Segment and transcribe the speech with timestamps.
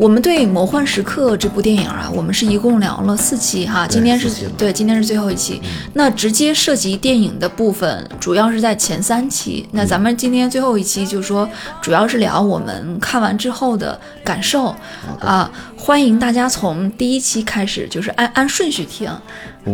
[0.00, 5.60] 我们对《魔幻时刻》这部电影啊，我们是一共聊了四期哈，今天是对，今天是最后一期。
[5.92, 9.68] 那直接涉及电影的部分，主要是在前三期。
[9.72, 11.46] 那咱们今天最后一期就是说，
[11.82, 14.74] 主要是聊我们看完之后的感受
[15.20, 15.50] 啊。
[15.76, 19.06] 欢迎大家从第一期开始，就是按按顺序听。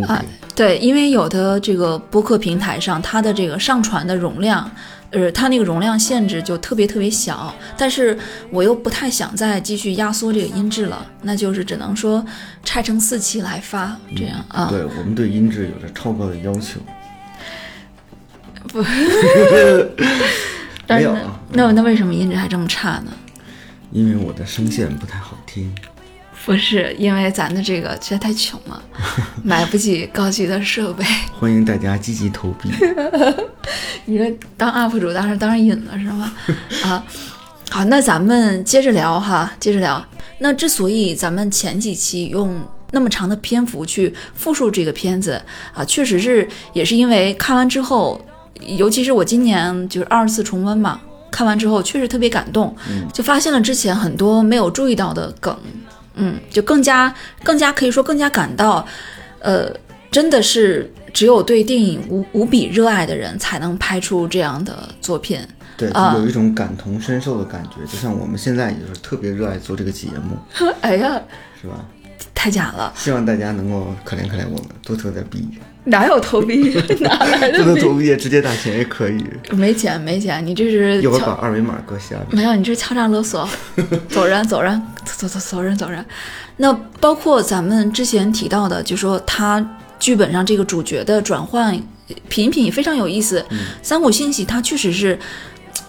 [0.08, 0.20] 啊
[0.56, 4.68] 对，因为有的这个播客平台上，它的这个上传的容量，
[5.10, 8.18] 呃，它那个容量限制就特别特别小，但是
[8.50, 12.24] 我又不太想再继续压缩这个音质了，那就是只能说
[12.64, 14.68] 拆成四期来发，这样啊。
[14.68, 16.80] 对我们对音质有着超高的要求。
[20.86, 23.12] 但是呢没有啊 那那为什么音质还这么差呢？
[23.92, 25.72] 因为我的声线不太好听。
[26.46, 28.80] 不是因为咱的这个实在太穷了，
[29.42, 31.04] 买不起高级的设备。
[31.40, 32.70] 欢迎大家积极投币。
[34.06, 36.32] 你说当 UP 主当然当然瘾了是吗？
[36.84, 37.04] 啊，
[37.68, 40.02] 好，那咱们接着聊哈，接着聊。
[40.38, 42.56] 那之所以咱们前几期用
[42.92, 45.42] 那么长的篇幅去复述这个片子
[45.74, 48.24] 啊，确实是也是因为看完之后，
[48.60, 52.72] 尤其是我今年就是二次重温嘛，看完之后确实特别感动，
[53.12, 55.58] 就发现了之前很多没有注意到的梗，
[56.16, 57.14] 嗯，就更加
[57.44, 58.86] 更加可以说更加感到，
[59.38, 59.70] 呃，
[60.10, 65.38] 真的是只有对电影无无比热爱的人才能拍出这样的作品。
[65.76, 70.36] 对，有一种感同身受的感觉，就像我们现在也是特别热爱做这个节目，
[70.80, 71.20] 哎呀，
[71.60, 71.84] 是吧？
[72.34, 75.46] 太假了，希望大家能够可怜可怜我们，多投点币，
[75.86, 76.76] 哪有投币？
[77.00, 79.24] 哪来不能投币直接打钱也可以。
[79.52, 82.26] 没钱没钱，你这是一会儿把二维码搁下面。
[82.30, 83.48] 没有，你这是敲诈勒索，
[84.08, 86.04] 走人走人走走走人走人。
[86.56, 89.64] 那包括咱们之前提到的，就说他
[89.98, 91.78] 剧本上这个主角的转换
[92.28, 93.44] 品品非常有意思。
[93.82, 95.18] 三股信息他确实是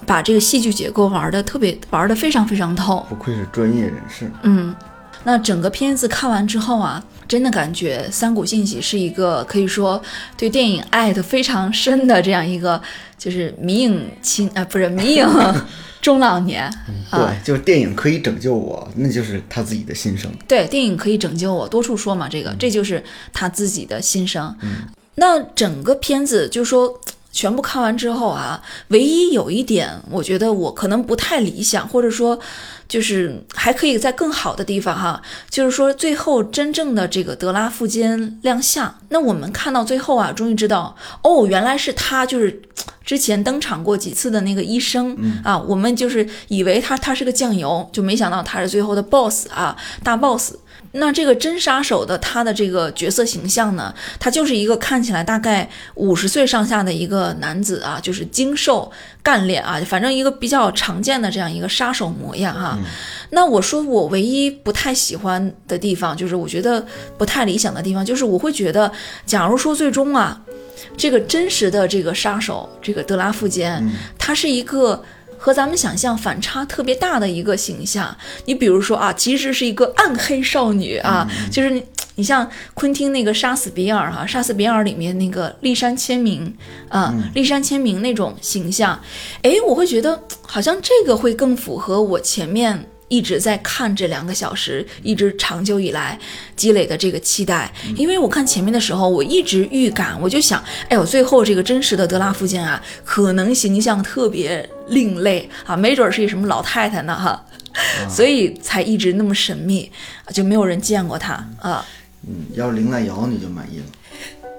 [0.06, 3.06] 把这个戏剧结构玩的特别玩的非常非常透。
[3.10, 4.30] 不愧是专业人士。
[4.44, 4.76] 嗯，
[5.24, 10.02] 那整个片子看完之后啊，真的感觉三谷幸喜是一个可以说
[10.38, 12.82] 对电影爱的非常深的这样一个，
[13.18, 15.28] 就是迷影青啊，不是迷影
[16.02, 16.64] 中老年
[17.10, 17.28] 啊。
[17.28, 20.32] 对，就是电影可以拯救我，那就是他自己的心声。
[20.48, 24.56] 对，电影可以拯救我，多处说嘛，这个这就是他自己的心声。
[25.16, 27.00] 那整个片子就说。
[27.30, 32.40] 全部看完之后啊，唯一有一点，我觉得我可能不太理想，或者说，
[32.88, 42.62] 就是还可以在更好的地方哈，就是说最后真正的这个德拉富坚亮相，那我们看到最后啊，终于知道哦，原来是他，就是
[43.04, 50.54] 之前登场过几次的那个医生、啊，我们就是以为他他是个酱油，就没想到他是最后的 boss 啊，大 boss。
[50.94, 62.78] 那这个真杀手的他的这个角色形象呢，他就是一个看起来大概五十岁上下的一个男子啊，就是精瘦干练啊，反正一个比较常见的这样一个杀手模样哈、
[63.32, 66.86] 那我说我唯一不太喜欢的地方，就是我觉得
[67.18, 68.92] 不太理想的地方，就是我会觉得，
[69.26, 70.42] 假如说最终啊，
[70.96, 73.84] 这个真实的这个杀手，这个德拉富坚，
[74.18, 75.04] 他是一个。
[75.38, 78.16] 和咱们想象反差特别大的一个形象，
[78.46, 81.84] 你比如说啊，其实是一个暗黑少女啊，就是你
[82.16, 86.52] 你像昆汀那个《杀死比尔》哈，《杀死比尔》里面那个立山千明
[86.90, 89.00] 啊，立山千明那种形象，
[89.44, 96.18] 哎，我会觉得好像这个会更符合我前面一直在看这两个小时，一直长久以来
[96.56, 97.72] 积累的这个期待。
[97.96, 107.46] 因为我看前面的时候，我一直预感，我就想，哎呦，最后这个真实的德拉夫金啊，可能形象特别另类啊，没准是一什么老太太呢哈。
[108.10, 109.92] 所以才一直那么神秘，
[110.34, 111.86] 就没有人见过他啊。
[112.28, 113.86] 嗯，要是林濑遥你就满意了。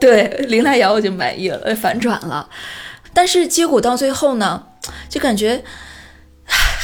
[0.01, 2.49] 对，林濑遥我就满意了，呃反转了。
[3.13, 4.63] 但是结果到最后呢，
[5.09, 5.65] 就感觉，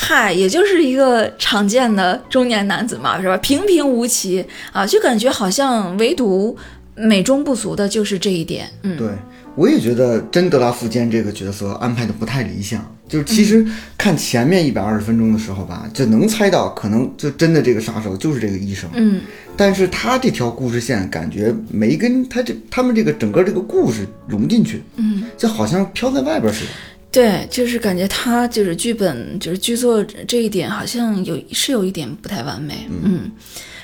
[0.06, 3.34] 嗨，也就是一个常见的中年男子嘛，是吧？
[3.38, 6.54] 平平无奇啊，就感觉好像唯独
[6.94, 8.68] 美中不足的就是这一点。
[8.82, 9.08] 嗯，对，
[9.54, 12.84] 我也觉得真德拉富坚这个角色安排的不太理想。
[13.06, 13.66] 就是其实
[13.98, 18.88] 看前面一百二十分钟的时候吧，就能猜到可能就真的这个杀手就是这个医生。
[18.92, 19.22] 嗯，
[19.56, 24.82] 但是他这条故事线感觉没跟他这他们这个整个这个故事融进去。
[24.96, 26.70] 嗯，就好像飘在外边似的。
[27.14, 32.86] 对，就是感觉他就是剧本就是剧作这一点好像有是有一点不太完美。
[32.90, 33.30] 嗯，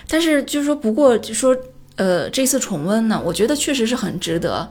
[0.06, 1.56] 但是就是说，不过就说。
[1.96, 4.66] 呃，这次重温呢，我觉得确实是很值得。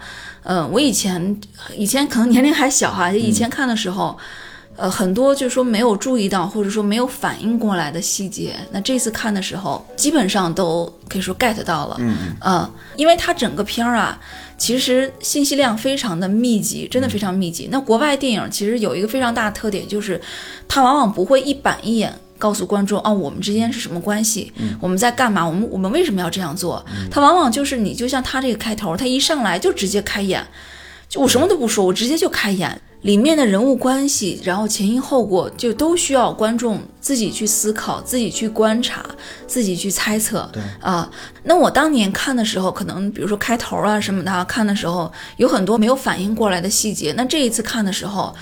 [0.46, 1.40] 嗯、我以前
[1.78, 4.18] 以前可能年龄还小哈，以前看的时候，
[4.76, 11.98] 呃，很多就是说没有注意到或者说没有反应过来的细节，那这次看的时候，基本上都可以说 get 到了。
[12.00, 14.20] 嗯嗯，因为它整个片儿啊，
[14.60, 17.70] 其实信息量非常的密集，真的非常密集。
[17.72, 20.22] 那国外电影其实有一个非常大的特点，就是
[20.68, 26.86] 它往往不会一板一眼告诉观众哦，我们之间是什么关系，我们在干嘛，我们我们为什么要这样做？
[27.10, 30.46] 他往往就是你就像他这个开头，他一上来就直接开演，
[31.10, 32.82] 就我什么都不说，我直接就开演。
[33.02, 39.06] 里面的人物关系，然后前因后果，就都需要观众自己去思考、自己去观察、
[39.48, 40.50] 自己去猜测。
[40.52, 41.10] 对啊，
[41.44, 47.14] 那我当年看的时候，可能比如说开头啊什么的，看的时候有很多没有反应过来的细节。
[47.16, 48.36] 那这一次看的时候。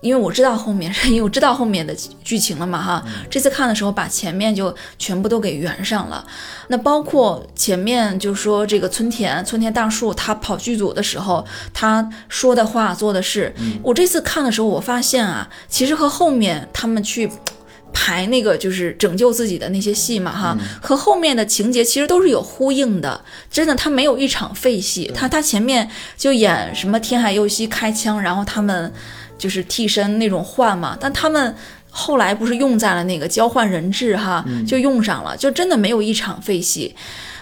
[0.00, 3.04] 因为我知道后面， 因为我知道后面的剧情了嘛，哈。
[3.30, 6.24] 这次看的时候，把前面就全部都给圆上了。
[6.68, 17.30] 那包括前面就说这个村田村田大树，他跑剧组的时候，他说的话做的事，我这次看的时候，我发现啊，其实和后面他们去
[17.92, 23.24] 排那个就是拯救自己的那些戏嘛，哈，和后面的情节其实都是有呼应的。
[23.50, 25.10] 真的，他没有一场废戏。
[25.14, 28.92] 他他前面就演什么天海佑希开枪，然后他们。
[29.38, 31.54] 就是替身那种换嘛，但他们
[31.90, 36.94] 后来不是用在了那个交换人质哈，就用上了，就真的没有一场废戏。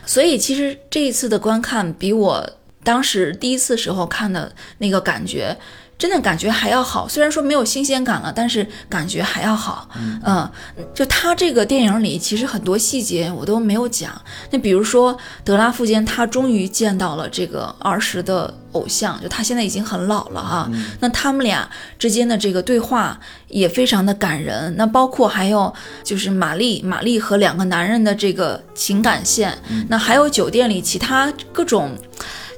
[0.06, 2.50] 所以其实这一次的观看比我
[2.82, 5.56] 当时第一次时候看的那个感觉。
[5.96, 9.88] 真的感觉还要好，虽然说没有新鲜感了，但是感觉还要好。
[10.24, 10.50] 嗯，
[10.92, 14.10] 就他这个电影里，其实很多细节我都没有讲。
[14.50, 20.68] 那比如说德拉富坚，他终于见到了这个儿时的偶像，就他现在已经很老了哈。
[21.00, 21.68] 那他们俩
[21.98, 23.18] 之间的这个对话
[23.48, 24.74] 也非常的感人。
[24.76, 29.56] 那包括还有就是玛丽，玛丽和两个男人的这个情感线。
[29.88, 31.96] 那还有酒店里其他各种。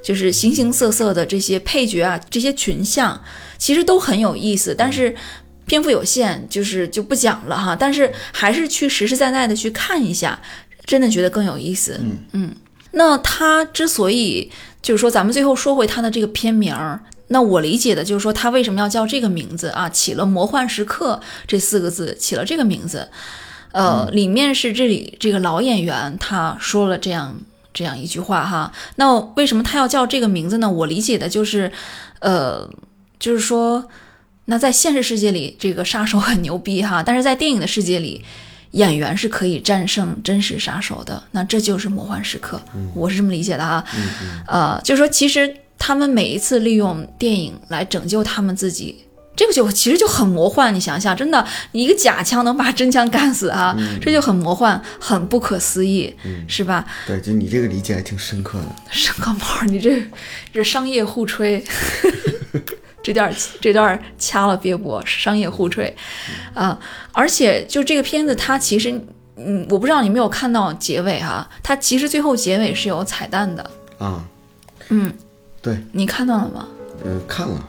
[0.06, 3.20] 就是形形色色的这些配角啊，这些群像
[3.58, 5.12] 其实都很有意思，但是
[5.66, 7.74] 篇幅有限，就是就不讲了哈。
[7.74, 10.40] 但是还是去实实在在的去看一下，
[10.84, 11.98] 真的觉得更有意思。
[12.00, 12.54] 嗯嗯。
[12.92, 14.48] 那他之所以
[14.80, 19.88] 就是说，咱们最后说回他的这个片名儿，那我理解的就是说，他为什么要叫这个名字啊？
[19.88, 23.08] 起了“魔幻时刻”这四个字，起了这个名字，
[23.72, 27.40] 呃，里面是这里这个老演员他说了这样。
[27.76, 30.70] 这样一句话哈，那为什么他要叫这个名字呢？
[30.70, 31.70] 我理解的就是，
[32.20, 32.66] 呃，
[33.20, 33.86] 就是说，
[34.46, 38.24] 那在现实世界里，这个杀手很牛逼哈，但是在电影的世界里，
[38.70, 41.22] 演员是可以战胜真实杀手的。
[41.32, 42.58] 那这就是魔幻时刻，
[42.94, 43.84] 我是这么理解的哈。
[44.46, 49.05] 呃，就是说，其实他们每一次利用电影来拯救他们自己。
[49.36, 56.14] 这个就其实就很魔幻，你想想，真的，你一个假枪能把真枪干死啊，这就很魔幻，很不可思议，
[56.48, 56.84] 是吧？
[57.06, 58.66] 对，就你这个理解还挺深刻的。
[58.90, 59.62] 深刻毛？
[59.66, 60.02] 你这
[60.54, 61.62] 这商业互吹，
[63.04, 63.30] 这段
[63.60, 65.94] 这段掐了别播，商业互吹
[66.54, 66.78] 啊！
[67.12, 68.90] 而且就这个片子，它其实，
[69.36, 74.24] 嗯，我不知道你没有看到结尾哈，它其实最后结尾是有彩蛋的啊。
[74.88, 75.12] 嗯，
[75.60, 76.66] 对，你看到了吗？
[77.04, 77.62] 嗯，看了。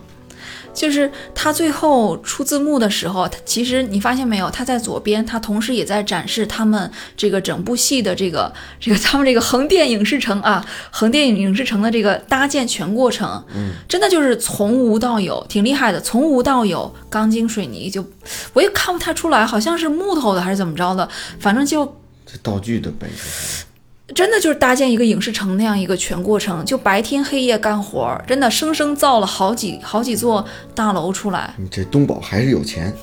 [0.78, 4.48] 就是他最后出字幕的时候，他其实你发现没有？
[4.52, 16.00] 他在左边，他同时也在展示他们这个整部戏的这个 这个他们这个横店影视城啊，横店影视城的这个搭建全过程，嗯，真的就是从无到有，挺厉害的。
[16.00, 18.06] 从无到有，钢筋水泥就
[18.54, 21.10] 我也看不太出来，好像是木头的还是怎么着的，
[21.40, 21.84] 反正就
[22.24, 23.08] 这道具的呗。
[24.16, 31.54] 真的就是搭建一个影视城那样一个全过程，就白天黑夜干活，真的生生造了好几好几座大楼出来。
[31.58, 32.94] 你这东宝还是有钱，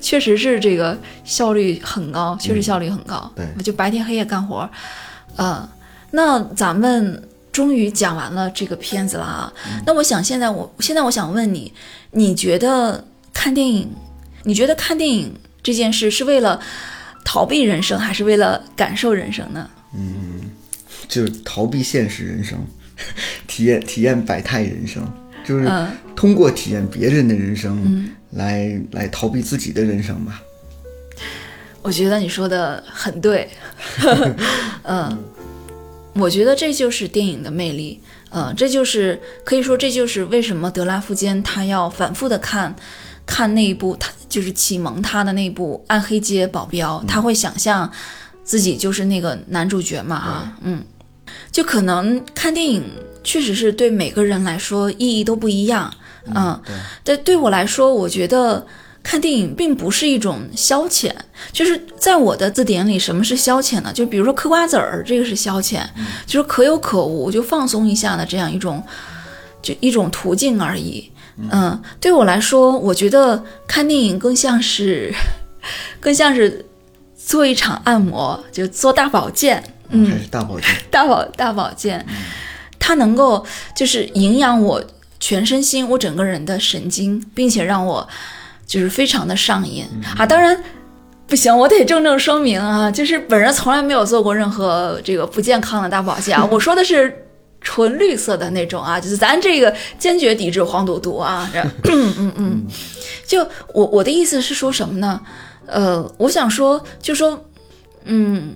[0.00, 3.32] 确实是这个效率很高，确实效率很高。
[3.34, 4.68] 对，就白天黑夜干活。
[5.36, 5.66] 嗯，
[6.10, 9.50] 那咱们终于讲完了这个片子了啊。
[9.86, 11.72] 那我想现在我现在我想问你，
[12.10, 13.90] 你觉得看电影，
[14.42, 16.60] 你觉得看电影这件事是为了
[17.24, 19.66] 逃避人生，还是为了感受人生呢？
[19.94, 20.50] 嗯，
[21.08, 22.58] 就是逃避现实人生，
[23.46, 25.06] 体验体验百态人生，
[25.44, 25.70] 就是
[26.16, 30.40] 通过体验别人的人生来来逃避自己的人生吧。
[31.82, 33.50] 我觉得你说的很对，
[34.84, 35.18] 嗯，
[36.14, 42.74] 我觉得这就是电影的魅力，嗯，这就是可以说这就是为什么德拉夫坚他要反复的看
[43.26, 47.92] 看那一部他就是启蒙他的那部《暗黑街保镖》，他会想象。
[48.44, 50.82] 自己就是那个男主角嘛，啊，嗯，
[51.50, 52.82] 就可能看电影
[53.22, 55.92] 确实是对每个人来说意义都不一样，
[56.34, 58.66] 嗯，对，但对我来说，我觉得
[59.02, 61.12] 看电影并不是一种消遣，
[61.52, 63.92] 就是在我的字典里，什么是消遣呢？
[63.92, 65.80] 就比如说嗑瓜子儿，这个是消遣，
[66.26, 68.82] 就是可有可无，就放松一下的这样一种，
[69.62, 71.10] 就一种途径而已，
[71.50, 75.14] 嗯，对我来说，我觉得看电影更像是，
[76.00, 76.66] 更像是。
[77.24, 82.04] 做一场按摩，就做大保健，嗯，还是大保健， 大保大保健，
[82.78, 83.44] 它能够
[83.76, 84.82] 就是营养我
[85.20, 88.06] 全身心，我整个人的神经，并且让我
[88.66, 89.86] 就是非常的上瘾
[90.18, 90.26] 啊。
[90.26, 90.62] 当然，
[91.28, 96.44] 不行，我得郑重声明啊，就是本人从来没有做过任何这个不健康的大保健啊。
[96.50, 97.26] 我说的是
[97.60, 101.48] 纯绿色的那种啊，就是咱这个坚决抵制黄赌毒啊。
[101.88, 102.66] 嗯嗯嗯，
[103.24, 105.20] 就我我的意思是说什么呢？
[105.72, 107.42] 呃，我想说，就说，
[108.04, 108.54] 嗯，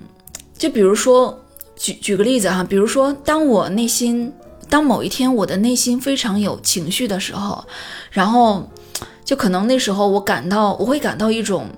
[0.56, 1.38] 就比如说，
[1.74, 4.32] 举举个例子哈，比如说，当我内心，
[4.68, 7.64] 当某一天我的内心非常有情绪的时候，
[8.10, 8.68] 然后
[9.24, 11.68] 就可能那时候我感到，我会感到一种。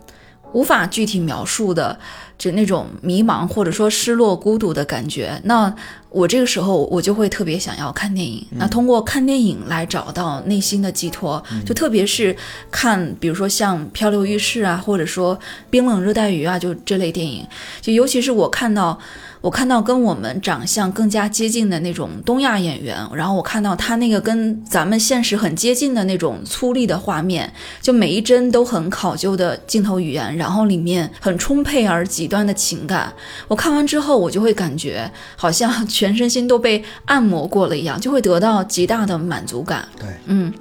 [0.52, 1.98] 无法具体描述的，
[2.38, 5.40] 就那种迷茫或者说失落、孤独的感觉。
[5.44, 5.72] 那
[6.10, 8.46] 我这个时候我就会特别想要看电影。
[8.52, 12.34] 那通过看电影来找到内心的寄托，就特别是
[12.70, 15.36] 看，比如说像《漂流浴室》啊，或者说
[15.68, 17.46] 《冰冷热带鱼》啊，就这类电影。
[17.80, 18.98] 就尤其是我看到。
[19.40, 33.12] 我看到跟我们长相更加接近的那种东亚演员，然后我看到他那个跟咱们现实很接近的那种粗粝的画面，就每一帧都很考究的镜头语言，然后里面很充沛而极端的情感。
[33.46, 39.88] 我看完之后，我就会感觉好像全身心都被按摩过了一样，就会得到极大的满足感。
[40.00, 40.52] 对，嗯，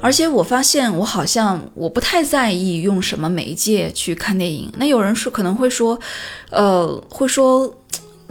[0.00, 4.72] 而且我发现我好像我不太在意用什么媒介去看电影。
[4.78, 6.00] 那有人说可能会说，
[6.50, 7.74] 呃，会说。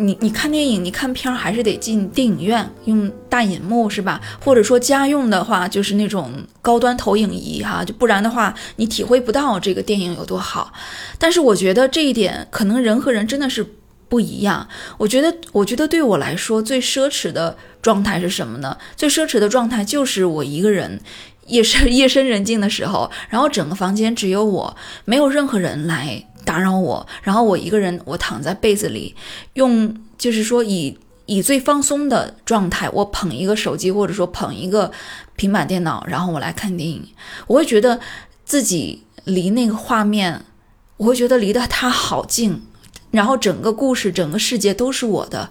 [0.02, 4.20] 你你看电影，你看片儿还是得进电影院用大银幕是吧？
[4.44, 6.32] 或者说家用的话，就是那种
[6.62, 10.74] 高端投影仪哈，就不然的话，你体会不到这个电影有多好。
[11.20, 13.66] 但是我觉得这一点可能人和人真的是
[14.10, 14.68] 不一样。
[14.98, 18.76] 我觉得，我觉得对我来说最奢侈的状态是什么呢？
[18.98, 21.00] 最奢侈的状态就是我一个人
[21.48, 26.26] 夜深 夜深人静的时候，然后整个房间只有我，没有任何人来。
[26.46, 29.16] 打扰我，然后我一个人，我躺在被子里，
[29.54, 34.92] 用就是说以以最放松的状态，我捧一个手机或者说捧一个
[35.36, 37.08] 平板电脑，然后我来看电影，
[37.48, 38.00] 我会觉得
[38.44, 40.44] 自己离那个画面，
[40.98, 42.62] 我会觉得离得它好近，
[43.12, 45.50] 然后整个故事、整个世界都是我的。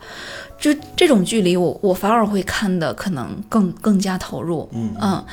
[0.60, 5.24] 就这种距离，我我反而会看的可能更更加投入，嗯嗯。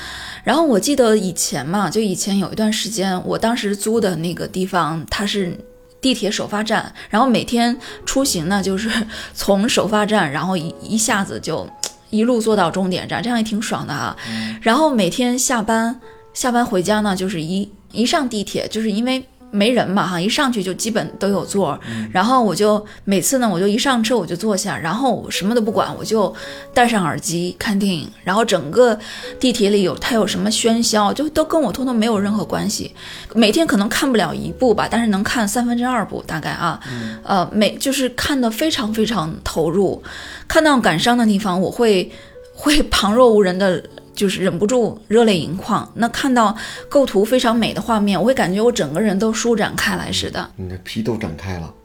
[0.46, 5.56] 然后我记得以前嘛，就以前有一段时间，我当时租的那个地方，它是
[6.00, 8.90] 地铁首发站，然后每天出行呢，就是
[9.36, 11.70] 从首发站，然后一一下子就
[12.10, 14.16] 一路坐到终点站，这样也挺爽的啊。
[14.62, 16.00] 然后每天下班
[16.34, 19.22] 下班回家呢，就是一一上地铁，就是因为。
[19.50, 21.80] 没人嘛哈，一上去就基本都有座，
[22.12, 26.34] 然后我就每次呢，我就一上车我就坐下，然后我什么都不管，我就
[26.74, 28.98] 戴上耳机看电影，然后整个
[29.40, 32.94] 地铁里有它有什么喧嚣，就都跟我通通没有任何关系。
[33.34, 36.80] 每天可能看不了一部吧，但是能看三分之二部大概啊，
[37.24, 40.04] 呃，每就是看的非常非常投入，
[40.48, 42.12] 看到感伤的地方我会
[42.54, 43.82] 会旁若无人的。
[44.18, 45.90] 就是忍不住热泪盈眶。
[45.96, 46.58] 那看到
[46.90, 50.50] 构图非常美的画面，我会感觉我整个人都舒展开来似的。
[50.58, 51.74] 你的皮都展开了。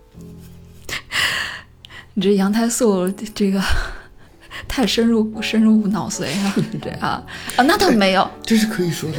[2.14, 3.60] 你这羊胎素这个
[4.66, 7.22] 太深入深入脑髓了，对啊
[7.56, 9.18] 啊，那倒没有，这是可以说的。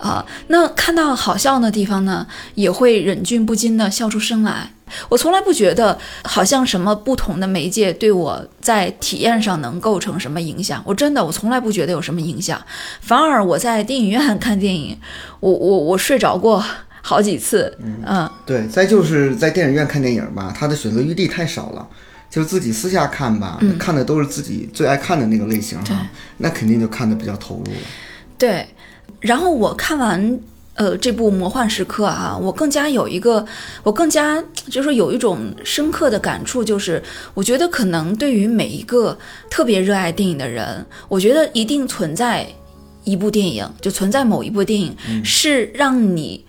[0.00, 4.70] 啊，那看到好笑的地方呢，也会忍俊不禁的笑出声来。
[5.08, 10.82] 我从来不觉得好像什么不同的媒介对我在体验上能构成什么影响。
[10.84, 12.60] 我真的，我从来不觉得有什么影响，
[13.00, 14.98] 反而我在电影院 看电影，
[15.38, 16.64] 我我我睡着过
[17.02, 17.76] 好几次。
[17.80, 18.66] 嗯，对。
[18.66, 21.86] 再就是在电影院看电影吧，他的选择余地太少了，
[22.28, 26.04] 就自己私下看吧，看的都是自己最爱看的那个类型哈，
[26.38, 27.80] 那肯定就看的比较投入了。
[28.36, 28.66] 对，
[29.20, 30.40] 然后我看完。
[30.74, 33.44] 呃，这部《魔幻时刻》啊，我更加有一个，
[33.82, 37.02] 我更加就是说有一种深刻的感触，就是
[37.34, 39.18] 我觉得可能对于每一个
[39.50, 42.46] 特别热爱电影的人，我觉得一定存在
[43.04, 46.42] 一部电影，就存在某一部电影是让你，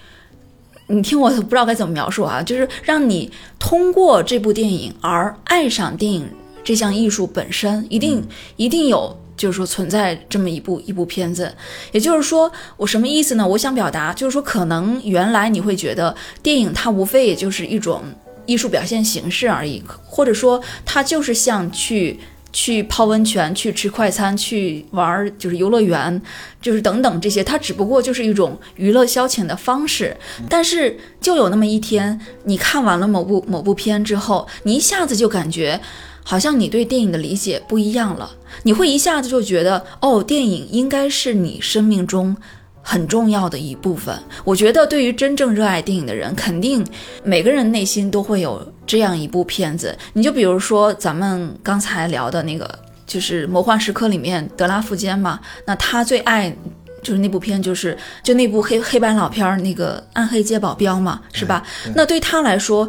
[0.88, 6.26] 你听我不知道该怎么描述啊，就是让你通过这部电影而爱上电影
[6.64, 8.26] 这项艺术本身，一定
[8.56, 9.18] 一定有。
[9.38, 11.52] 就是说存在这么一部一部片子，
[11.92, 13.48] 也就是说我什么意思呢？
[13.48, 18.04] 我想表达就是说，可能原来你会觉得电影它无非也就是一种
[18.46, 22.20] 艺术表现形式而已，或者说它就是像去
[22.54, 26.22] 去泡温泉、去吃快餐、去玩就是游乐园，
[26.62, 30.16] 就是等等这些，它只不过就是一种娱乐消遣的方式。
[30.50, 35.80] 但是就有那么一天，你看完了某部某部片之后，你一下子就感觉。
[36.24, 38.32] 好像你对电影的理解不一样了，
[38.64, 42.36] 你会一下子就觉得，哦，电影应该是你生命中
[42.82, 44.18] 很重要的一部分。
[44.44, 46.86] 我觉得，对于真正热爱电影的人，肯定
[47.24, 49.98] 每个人内心都会有这样一部片子。
[50.14, 52.70] 你就比如说咱们刚才聊的那个，
[53.06, 56.56] 就是《魔幻时刻》里面德拉夫坚嘛，那他最爱
[57.04, 61.64] 就是那部片，就是就那部黑黑白老片儿那个《暗黑街保镖》嘛，是吧？
[61.96, 62.88] 那对他来说，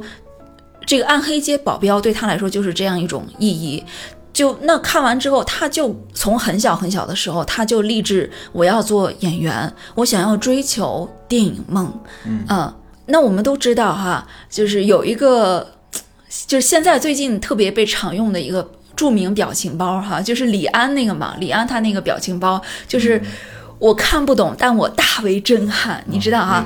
[0.86, 3.82] 这个《暗黑街保镖》对他来说就是这样一种意义。
[4.32, 11.92] 就那看完之后，他就从很小很小的时候，他就立志我要做演员，我想要追求电影梦。
[12.24, 12.74] 嗯，
[13.04, 15.74] 那我们都知道哈，就是有一个，
[16.46, 22.58] 就是现在最近特别被常用的一个著名表情包哈，就是李安那个嘛，李安他那个表情包
[22.88, 23.20] 就是
[23.82, 26.64] 我看不懂，但我大为震撼，你知道哈？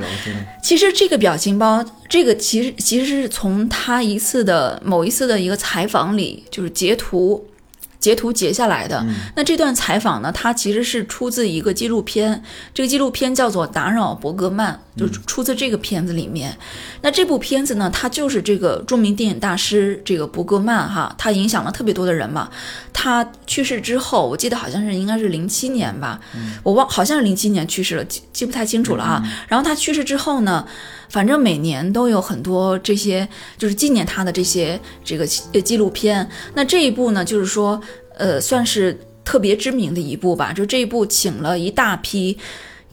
[0.63, 7.49] 其实这个表情包，这个其实其实是从他一次的某一次的一个采访里，就是截图。
[7.99, 10.31] 截图截下来的那这段采访呢？
[10.33, 16.57] 它其实是出自一个纪录片，这个纪录片叫做《打扰伯格曼》，就出自这个片子里面。
[17.03, 22.51] 那这部片子呢，它就是这个著名电影大师这个伯格曼哈，他影响了特别多的人嘛。
[22.93, 26.21] 他去世之后，我记得好像是应该是零七年吧，
[26.63, 29.23] 我忘好像是零七年去世了，记记不太清楚了啊。
[29.49, 30.67] 然后他去世之后呢，
[31.09, 36.29] 反正每年都有很多这些就是纪念他的这些这个纪录片。
[36.55, 37.81] 那这一部呢，就是说。
[38.19, 40.51] 呃，算是特别知名的一部吧。
[40.51, 42.39] 就这一部，请了一大批，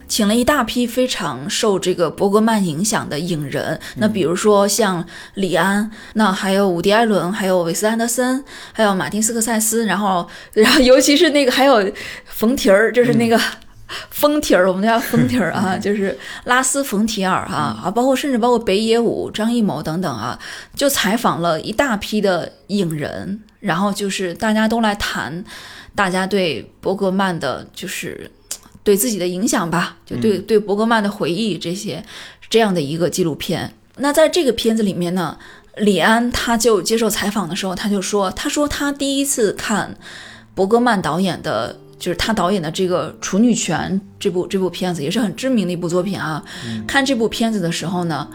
[0.06, 3.80] 请了一大批非常受这个伯格曼影响的影人。
[3.96, 8.44] 那比如说像李安，那还有伍迪·艾伦，还有韦斯·安德森，
[8.74, 9.86] 还有马丁·斯科塞斯。
[9.86, 11.90] 然后，然后尤其是那个还有
[12.26, 13.40] 冯提儿，就是那个
[14.10, 20.38] 冯提儿，我们叫冯提儿啊， 就是拉斯·冯提尔哈啊，包括甚至包括北野武、张艺谋等等啊，
[20.76, 23.42] 就采访了一大批的影人。
[23.60, 25.42] 然后就是大家都来谈，
[25.96, 28.30] 大家对伯格曼的，就是
[28.84, 32.04] 对自己的影响吧，就对对伯格曼的回忆这些，
[32.50, 33.74] 这样的一个纪录片。
[34.00, 35.38] 那在这个片子里面呢，
[35.78, 39.96] 李安他就接受采访的时候，他就说，他说他第一次看
[40.54, 46.44] 伯格曼导演的，就是他导演的这个《处女泉》这部这部片子，也是很知名的一部作品啊。
[46.86, 48.28] 看这部片子的时候呢。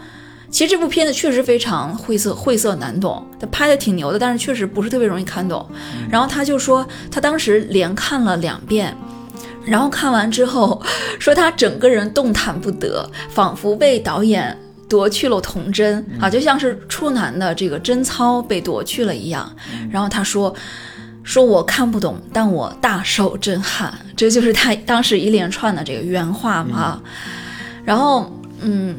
[0.49, 3.23] 其实这部片子确实非常晦涩，晦涩难懂。
[3.39, 5.63] 他拍的挺牛的，但是确实不是特别容易看懂。
[6.09, 8.97] 然后他就说，他当时连看了两遍，
[9.63, 10.81] 然后看完之后，
[11.19, 14.57] 说他整个人动弹不得，仿佛被导演
[14.89, 19.55] 夺去了童真啊，就像是处男的这个贞操被夺去了一样。
[19.91, 20.51] 然后他说，
[21.23, 23.93] 说我看不懂，但我大受震撼。
[24.15, 27.01] 这就是他当时一连串的这个原话嘛。
[27.83, 28.95] 然后，嗯。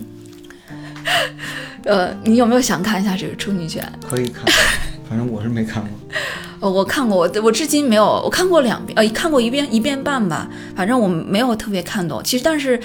[1.84, 3.82] 呃，你有没有想看一下这个处女卷？
[4.08, 4.44] 可以看，
[5.08, 5.90] 反正我是没看过。
[6.60, 10.46] 呃，我看过，我我至今没有，我看过两遍，呃，看过一遍一遍半吧。
[10.76, 12.22] 反正我没有特别看懂。
[12.22, 12.78] 其实，但是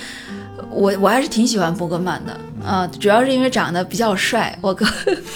[0.69, 4.86] 我我还是挺喜欢伯格曼的啊，主要是因为长得比较帅，我哥。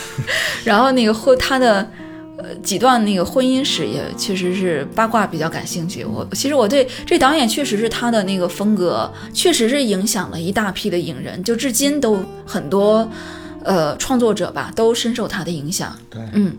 [0.64, 1.86] 然后那个后他的。
[2.42, 6.06] 呃，几段那个婚姻史也确实是八卦比较感兴趣。
[6.06, 13.10] 我其实我对这导演确实是他的那个风格，确实是影响了一大批的影人，就至今都很多。
[13.64, 15.96] 呃，创作者吧，都深受他的影响。
[16.10, 16.56] 对，嗯，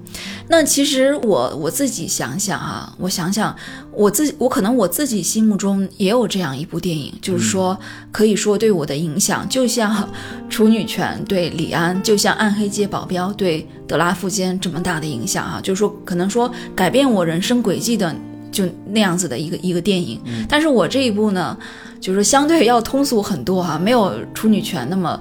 [0.48, 3.54] 那其实我我自己想想啊，我想想，
[3.92, 7.78] 我自己，我可能我自己心目中也有这样一部电影，就是说，
[8.12, 9.94] 可以说对我的影响，就像
[10.48, 18.14] 《处女权》对李安，就像《暗黑街保镖》对德拉夫坚这么大的影响啊，就是说，可能说改变我人生轨迹的，
[18.50, 20.20] 就那样子的一个一个电影。
[20.48, 21.56] 但是我这一部呢？
[22.00, 25.20] 就是相对要通俗很多哈，没有处女权那么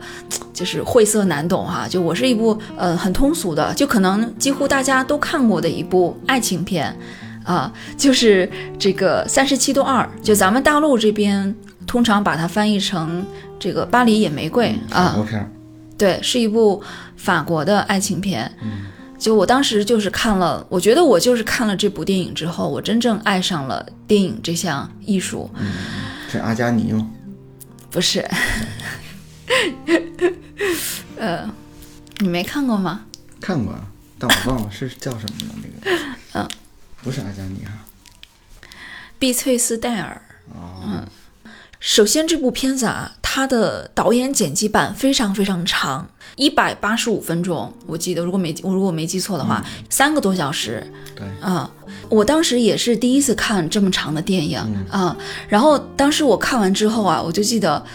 [0.53, 1.85] 就是晦涩难懂哈。
[1.89, 6.97] 就我是一部呃很通俗的，就可能几乎大家都看过的一部爱情片
[7.43, 11.53] 啊，就是这个《三十七度二》，就咱们大陆这边
[11.85, 13.25] 通常把它翻译成
[13.59, 15.17] 这个《巴黎野玫瑰》啊。
[15.97, 16.81] 对，是一部
[17.17, 18.49] 法国的爱情片。
[18.61, 18.85] 嗯。
[19.19, 25.49] 就我当时就是看了，我觉得我就是看了这部电影之后，我真正爱上了电影这项艺术。
[25.55, 25.71] 嗯。
[26.31, 27.09] 是阿加尼吗？
[27.91, 28.19] 不是，
[31.17, 31.49] 呃，
[32.19, 33.05] 你没看过吗？
[33.41, 33.73] 看过，
[34.19, 35.55] 但我忘了是叫什么了。
[35.83, 36.07] 那个，
[36.39, 36.47] 嗯，
[37.01, 37.73] 不是阿加尼啊，
[39.17, 40.21] 碧翠丝戴尔。
[40.53, 41.07] 哦，嗯，
[41.79, 50.83] 首先这部片子啊，它的导演剪辑版非常非常长，一百八十五分钟，我记得，如果没我如果没记错的话，三个多小时。
[51.15, 51.69] 对，啊。
[52.09, 55.15] 我当时也是第一次看这么长的电影啊，
[55.47, 57.85] 然后当时我看完之后啊，我就记得，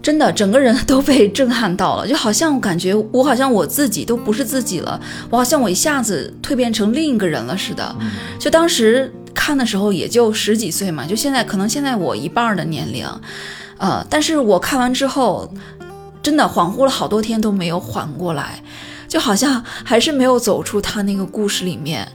[0.00, 4.98] 真的整个人都被震撼到了，就好像我感觉我好像我自己都不是自己了，
[5.28, 7.94] 我好像我一下子蜕变成另一个人了似的。
[8.38, 13.06] 就当时看的时候也就十几岁嘛，就现在可能现在我一半的年龄，
[13.78, 15.52] 呃，但是我看完之后，
[16.22, 18.62] 真的恍惚了好多天都没有缓过来，
[19.08, 22.08] 就好像还是没有走出他那个故事里面。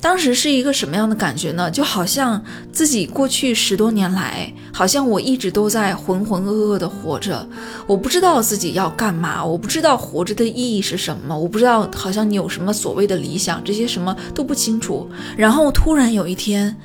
[0.00, 1.70] 当时是一个什么样的感觉呢？
[1.70, 7.48] 就好像自己过去十多年来，好像我一直都在浑浑噩噩的活着，
[7.86, 15.08] 我不知道自己要干嘛，我不知道活着的意义是什么，我不知道好像你有什么所谓的理想，这些什么都不清楚。
[15.38, 16.76] 然后突然有一天，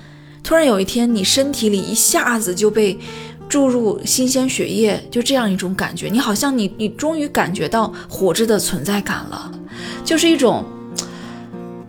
[0.41, 2.97] 突然有一天，你身体里一下子就被
[3.49, 9.51] 注入新鲜血液，就这样一种感觉，你好像你你终于感觉到活着的存在感了，
[10.05, 10.63] 就是一种。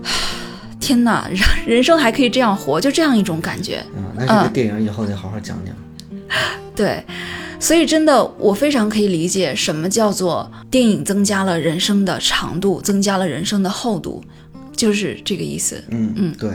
[0.81, 1.39] 天哪，人
[1.77, 3.85] 人生还可以这样活，就这样一种感觉。
[3.95, 5.75] 嗯，那这个电影以后得好好讲讲。
[6.75, 7.05] 对，
[7.61, 14.25] 所以真的，我非常可以理解什么叫做电影增加了人生的长度，增加了人生的厚度，
[14.75, 15.81] 就是这个意思。
[15.91, 16.51] 嗯嗯，对。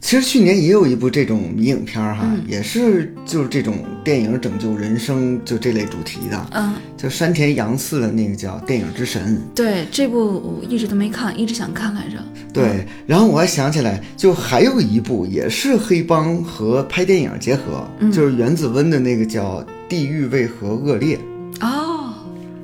[0.00, 9.36] 其实去年也有一部这种迷影片儿哈，也是就是这种电影拯救人生就这类主题的，嗯，就山田洋次的那个叫《电影之神》。
[9.54, 12.16] 对，这部我一直都没看，一直想看来着。
[12.52, 21.16] 对，然后我还想起来，就还有一部也是黑帮和拍电影结合，就是原子温的那个叫《地狱为何恶劣》。
[21.60, 22.14] 哦，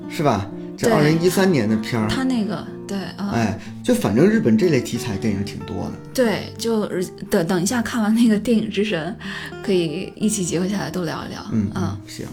[0.09, 0.51] 是吧？
[0.77, 2.09] 这二零一三年的片儿。
[2.09, 2.67] 他那个。
[2.87, 5.93] 对啊，哎，就反正日本这类题材电影挺多的。
[6.15, 6.87] 对，就
[7.31, 9.17] 等等一下看完那个电影之神，
[9.63, 11.45] 可以一起结合下来都聊一聊。
[11.53, 12.27] 嗯嗯，行。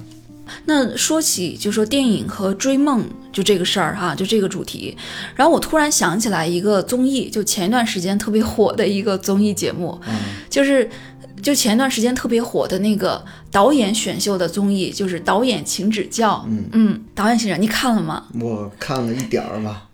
[0.66, 4.96] 那说起就说电影和追梦就这个事儿哈，就这个主题，
[5.36, 10.14] 然后我突然想起来一个综艺，就前一段时间特别火的一个综艺节目，嗯
[10.50, 10.90] 就是。
[11.42, 16.42] 就前一段时间特别火的那个导演选秀的综艺，就是导演请指教。
[16.48, 18.24] 嗯嗯，导演请指教，你看了吗？
[18.40, 19.90] 我看了一点儿吧。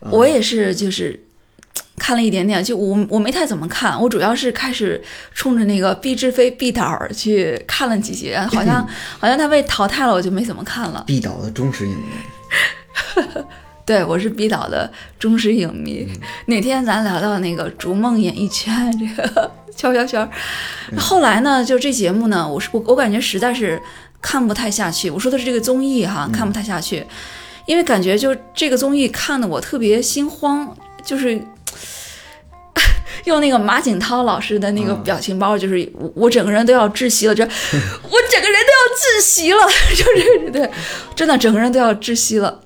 [0.00, 1.18] 我也是，就是
[1.96, 5.02] 看了一点点，就我我没太怎么看，我主要是开始
[5.34, 8.86] 冲着那个毕志飞毕导去看了几集，好像
[9.18, 11.04] 好像他被淘汰了，我就没怎么看了。
[11.06, 12.04] 毕导的忠实影迷。
[13.84, 16.06] 对，我是毕导的忠实影迷。
[16.46, 20.30] 哪天咱聊到那个《逐梦演艺圈》这个悄悄圈，
[20.96, 23.82] 后来呢，就这节目呢，我是我我感觉实在是
[24.22, 25.10] 看不太下去。
[25.10, 27.04] 我说的是这个综艺哈，看不太下去，
[27.70, 31.40] 因为感觉就这个综艺看的我特别心慌，就是
[33.26, 37.44] 用那个马景涛老师的那个表情包，就是我我整个人都要窒息了，这
[38.02, 39.60] 我整个人都要窒息了，
[39.94, 40.68] 就是对，
[41.14, 42.60] 真的整个人都要窒息了。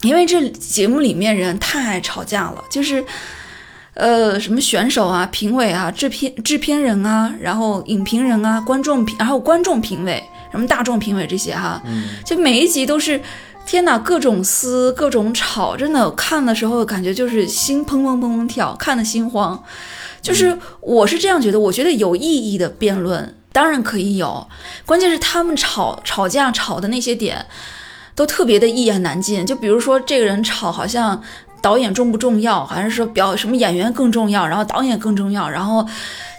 [0.00, 3.04] 因为这节目里面人太爱吵架了，就是，
[3.92, 11.82] 呃，什么选手啊、评委啊、制片制片人啊，然后影评人啊、观众评，然后观众评委，什么大众评委这些哈，
[12.24, 13.20] 就每一集都是，
[13.70, 19.62] 天哪，各种撕，各种吵，真的看的时候感觉就是心砰砰砰砰跳，看的心慌。
[20.20, 24.44] 就是我是这样觉得，我觉得有意义的辩论当然可以有，
[24.84, 27.46] 关键是他们吵吵架吵的那些点。
[28.16, 31.22] 都特别的一言难尽，就比如说这个人吵，好像
[31.62, 35.86] 导演重不重要，还是说表什么演员更重要，然后导演更重要，然后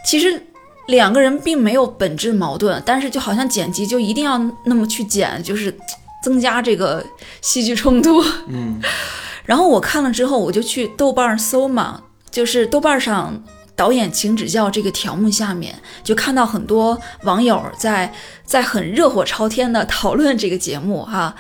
[0.06, 0.48] 其实
[0.88, 5.74] 两个人并没有本质矛盾，但是就好像剪辑就一定要那么去剪，就是
[6.22, 7.06] 增加这个
[7.42, 8.24] 戏剧冲突。
[8.48, 8.82] 嗯，
[9.46, 13.44] 然后我看了之后，我就去豆瓣搜嘛，就是豆瓣上。
[13.74, 18.14] 导演请指教这个条目下面，就看到很多网友在
[18.46, 21.34] 在很热火朝天的讨论这个节目哈。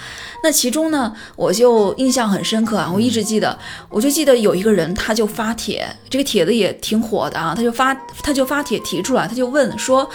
[0.43, 3.55] 那其中呢，我就印象很深刻啊，我一直记得，
[3.89, 10.09] 我就记得有一个人他就发帖，这个帖子也挺火的啊，他就发他就发帖提出来，他就问说，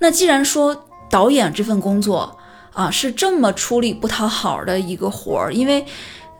[0.00, 2.36] 那既然说导演这份工作
[2.72, 5.84] 啊是这么出力不讨好的一个活儿，因为。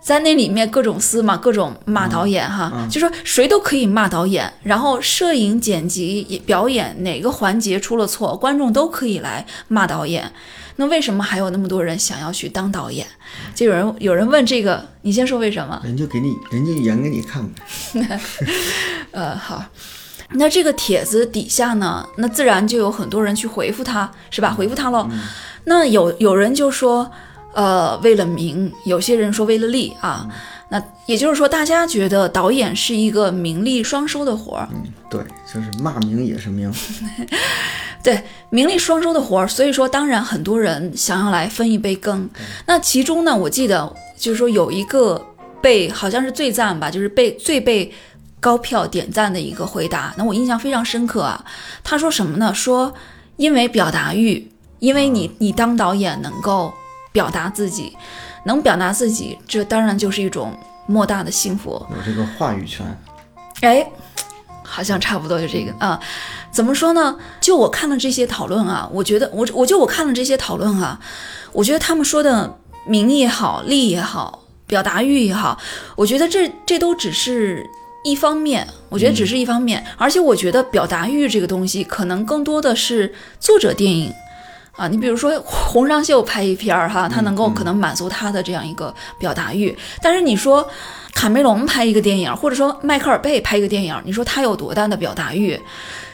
[0.04, 10.32] 在那里面各种撕嘛，各种骂导演哈，就说谁都可以骂导演，然后摄影、剪辑、表演哪个环节出了错，观众都可以来骂导演。
[10.74, 13.06] 那为什么还有那么多人想要去当导演？
[13.54, 15.80] 就有人有人问这个，你先说为什么？
[15.84, 18.20] 人就给你，人家演给你看呗。
[19.12, 19.64] 呃，好，
[20.30, 24.52] 那这个帖子底下呢，那自然就有很多人去回复他，是吧？
[24.52, 25.08] 回复他喽。
[25.64, 27.10] 那有有人就说。
[27.54, 30.26] 呃，为了名，有些人说为了利啊，
[30.70, 34.66] 那也就是说，大家觉得导演是一个名利双收的活儿。
[34.72, 36.72] 嗯，对，就是骂名也是名，
[38.02, 39.46] 对，名利双收的活儿。
[39.46, 42.26] 所以说，当然很多人想要来分一杯羹。
[42.64, 45.22] 那其中呢，我记得就是说有一个
[45.60, 47.92] 被好像是最赞吧，就是被最被
[48.40, 51.44] 高票点赞的一个回答，那我印象非常深刻啊。
[51.84, 52.54] 他说什么呢？
[52.54, 52.94] 说
[53.36, 54.50] 因为表达欲，
[54.82, 56.74] 因为你你当导演能够。
[57.14, 57.94] 表达自己，
[58.46, 61.72] 能表达自己，这当然就是一种莫大的幸福。
[61.90, 62.86] 有这个话语权，
[63.60, 63.86] 哎，
[64.62, 66.00] 好像差不多就这个啊。
[66.50, 67.18] 怎么说呢？
[67.38, 70.98] 就我看了这些讨论啊，我觉得我我就我看了这些讨论啊，
[71.52, 75.58] 我觉得他们说的名也好，利也好，表达欲也好，
[75.96, 77.68] 我觉得这这都只是
[78.04, 84.10] 一方面，我觉得只是一方面，而且我觉得表达欲这个东西，可能更多的是作者电影
[84.82, 84.88] 啊。
[84.88, 89.76] 你比如说洪尚秀拍一片儿哈，他能够可能满足他的这样一个表达欲。
[90.00, 90.68] 但是你说
[91.14, 95.58] 卡梅隆拍一个电影，或者说迈克尔贝拍一个电影，你说他有多大的表达欲？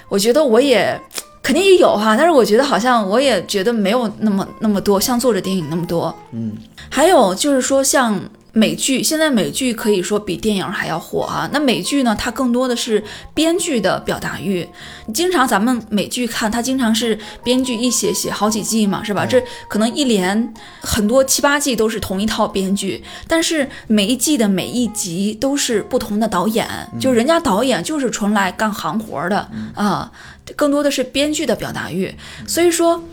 [0.09, 1.01] 我觉得我也
[1.43, 6.15] 肯定也有哈，但是我觉得好像我也觉得没有那么那么多，像作者电影那么多。
[6.33, 6.53] 嗯，
[6.91, 8.21] 还有就是说像。
[8.59, 11.49] 美剧现在美剧可以说比电影还要火啊！
[11.53, 13.01] 那美剧呢，它更多的是
[13.33, 14.69] 编剧的表达欲。
[15.15, 19.25] 经常咱们美剧看，它经常是编剧一写写好几季嘛，是吧？
[19.25, 26.67] 这可能一连很多七八季都是同一套编剧，但是每一季的每一集都是不同的导演，
[26.99, 30.11] 就人家导演就是纯来干行活的啊，
[30.57, 32.13] 更多的是编剧的表达欲。
[32.45, 33.05] 所以说，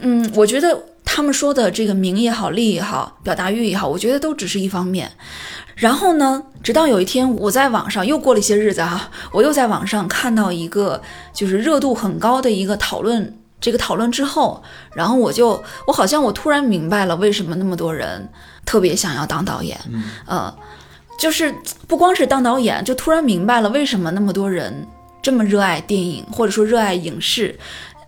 [0.00, 0.89] 嗯，我觉得。
[1.12, 5.10] 他们说的这个名也好，利也好，表达欲也好，我觉得都只是一方面。
[5.74, 14.62] 然后呢，直到有一天，我在网上又过了一些日子哈，我又在网上看到一个就是热度很高的一个讨论，这个讨论之后，
[14.94, 18.28] 然后我就我好像我突然明白了为什么那么多人
[18.64, 19.76] 特别想要当导演，
[20.26, 20.54] 呃，
[21.18, 21.52] 就是
[21.88, 24.86] 不光是当导演，就突然明白了为什么那么多人
[25.20, 27.58] 这么热爱电影或者说热爱影视，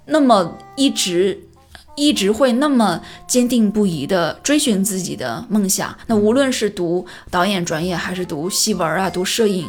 [0.07, 1.49] 那么一直。
[1.95, 5.97] 一直会那么坚定不移地追寻自己的梦想。
[6.07, 9.67] 那无论是读导演专业，还是读戏文啊，读摄影，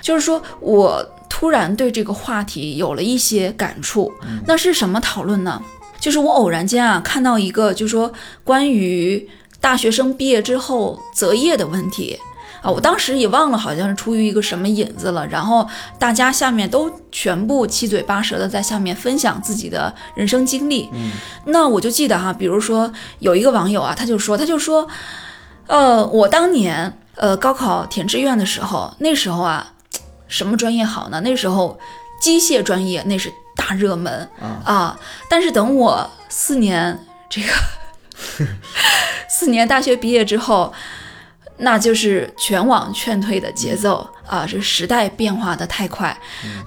[0.00, 4.12] 就是说我突然对这个话题有了一些感触。
[4.46, 5.62] 那是什么讨论呢？
[5.98, 9.28] 就是我偶然间啊看到一个，就是说关于
[9.60, 12.18] 大学生毕业之后择业的问题。
[12.62, 15.26] 啊，我当时也忘了，好像是出于一个什么引子了。
[15.26, 20.88] 然后大家下面都全部七嘴八舌的在下面分享自己的人生经历。
[20.92, 21.10] 嗯，
[21.46, 24.86] 那我就记得哈，比如说有一个网友啊，他就说，他就说，
[25.66, 29.72] 呃，我当年呃高考填志愿的时候，那时候啊，
[30.28, 31.20] 什么专业好呢？
[31.22, 31.76] 那时候
[32.20, 34.28] 机械专业那是大热门
[34.64, 34.96] 啊。
[35.28, 37.48] 但是等我四年这个
[39.28, 40.72] 四年大学毕业之后。
[41.58, 44.46] 那就是全网劝退的节奏啊！
[44.48, 46.16] 这时代变化的太快。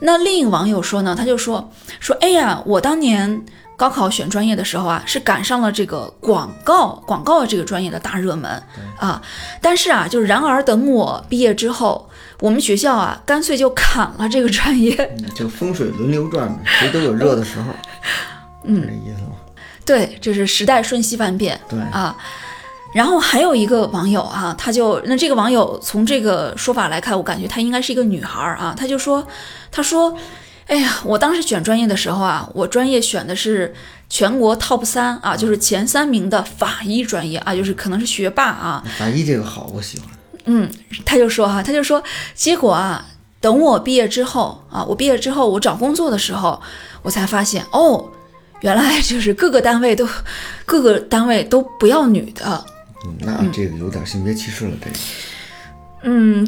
[0.01, 1.69] 那另一个网友说呢，他就说
[1.99, 3.43] 说，哎呀，我当年
[3.75, 8.63] 高考选专业的时候啊，是赶上了这个广告广告这个专业的大热门
[8.97, 9.21] 啊。
[9.61, 15.17] 但是啊，就是然而等我毕业之后，我们学校啊，干脆就砍了这个专业。
[15.35, 17.73] 就风水轮流转嘛，谁都有热的时候。
[18.63, 19.31] 嗯，这意思吗？
[19.85, 21.59] 对，就是时代瞬息万变。
[21.67, 22.15] 对啊。
[22.95, 28.73] 然后还有一个网友啊，他就那这个网友从这个说法来看，我感觉她应该是一个女孩儿啊。
[28.73, 29.27] 他就说，
[29.69, 30.15] 他说，
[30.67, 33.75] 哎呀，我当时选专业的时候啊，我专业选的是
[34.09, 38.81] 全国 top 三啊，就是前三名的法医专业啊，就是可能是学霸啊。
[38.97, 40.07] 法医这个好，我喜欢。
[40.45, 40.71] 嗯，
[41.05, 42.01] 他就说哈，他就说，
[42.33, 43.05] 结果啊，
[43.41, 46.61] 等我毕业之后啊，我毕业之后我找工作的时候，
[47.01, 48.09] 我才发现哦，
[48.61, 50.07] 原来就是各个单位都
[50.65, 52.65] 各个单位都不要女的。
[53.19, 54.95] 那这个有点性别歧视了，这个。
[56.07, 56.45] 嗯，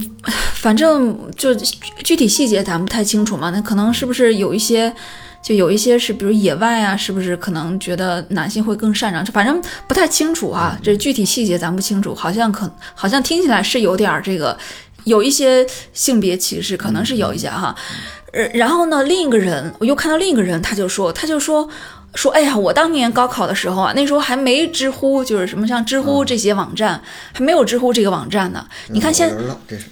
[0.53, 1.55] 反正就
[2.03, 3.49] 具体细节咱不太清楚嘛。
[3.49, 4.93] 那可能是不是有一些，
[5.41, 9.25] 就有一些是，比如野外啊，是不是可能觉得男性会更擅长？
[9.25, 10.77] 反正不太清楚啊。
[10.83, 14.55] 这具体细节咱不清楚，好像可好像听起来是有点这个，
[15.05, 17.75] 有一些性别歧视，可能是有一些哈。
[18.33, 21.67] 呃，然后呢，另一个人我又看到另一个人，他就说，他就说。
[22.17, 26.99] 说，哎呀，我当年高考的时候啊，那时候还没知乎，就是什么像知乎这些网站，
[27.31, 28.65] 还没有知乎这个网站呢。
[28.87, 29.31] 你看现，
[29.67, 29.85] 这是，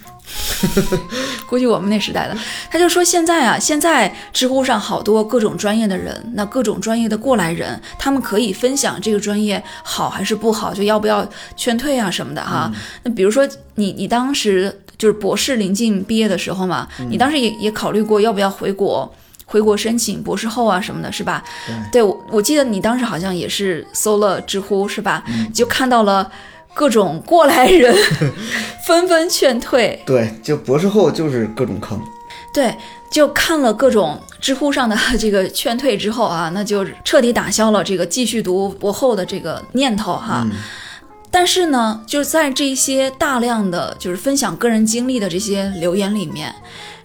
[1.46, 2.36] 估计我们那时代的。
[2.68, 11.24] 他就说现在啊，现在知乎上好多各种专业的人，那各种专业的过来人，他们可以分享这个专业好还是不好，就要不要
[11.56, 12.68] 劝退啊什么的哈。
[13.04, 19.08] 那比如说你，你当时就是博士临近毕业的时候嘛，你当时也也考虑过要不要回国。
[19.48, 21.42] 回国申请博士后啊什么的，是吧？
[21.92, 25.22] 对，我我记得你当时好像也是搜了知乎，是吧？
[25.54, 26.28] 就看到了
[26.74, 27.96] 各种过来人
[28.86, 30.02] 纷纷劝退。
[30.04, 31.98] 对，就博士后就是各种坑。
[32.52, 32.76] 对，
[33.10, 40.44] 就看了各种知乎上的这个劝退之后啊， 那就彻底打消了这个继续读博后的这个念头哈。
[41.30, 46.54] 但是呢，就在这些大量的就是分享个人经历的这些留言里面，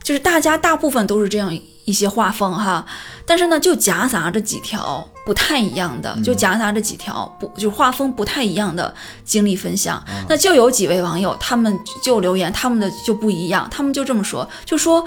[0.01, 1.55] 就是大家大部分都是这样。
[1.91, 2.85] 一些画风哈，
[3.25, 8.93] 但是呢，就夹杂着几条不太一样的，就夹杂着几条不就画风不太一样的
[9.25, 10.01] 经历分享。
[10.29, 15.05] 那就有几位网友，他们就留言，他们的就不一样，他们就这么说，就说，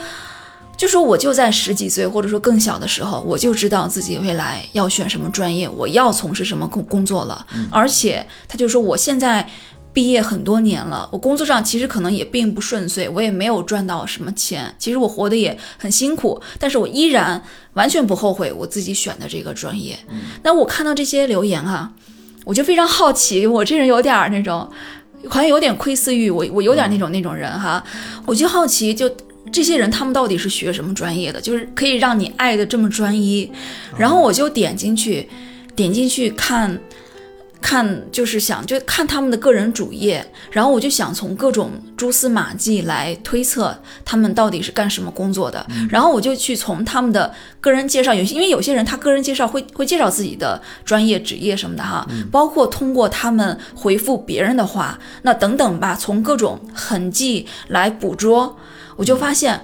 [0.77, 7.47] 就说我就在十几岁或者说更小的时候，我就知道自己未来要选什么专业，我要从事什么工工作了。
[7.71, 9.49] 而且他就说，我现在
[9.95, 17.41] 毕业很多年了，我工作上其实可能也并不顺遂，我也没有赚到什么钱，其实我活得也很辛苦，但是我依然
[17.75, 19.97] 完全不后悔我自己选的这个专业。
[20.43, 21.93] 那我看到这些留言啊，
[22.45, 24.69] 我就非常好奇，我这人有点那种，
[25.29, 27.83] 好像有点窥私欲，我我有点那种那种人哈，
[28.27, 29.09] 我就好奇，就
[29.53, 33.49] 这些人他们到底是学什么专业的，就是可以让你爱的这么专一，
[33.97, 35.29] 然后我就点进去，
[35.77, 36.81] 点进去看。
[37.65, 43.75] 看就是想就看他们的个人主页，然后我就想从各种蛛丝马迹来推测
[44.05, 58.59] 他们到底是干什么工作的，然后我就去从他们的个人介绍，有些因为有些人他个人介绍会会介绍自己的专业职业什么的哈，包括通过他们回复别人的话，那等等吧，从各种痕迹来捕捉，
[58.97, 59.59] 我就发现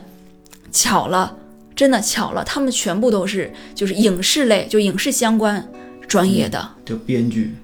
[0.72, 1.36] 巧了，
[1.76, 5.70] 真的巧了，他们全部都是就是影视类，就影视相关
[6.08, 7.54] 专业的，就编剧。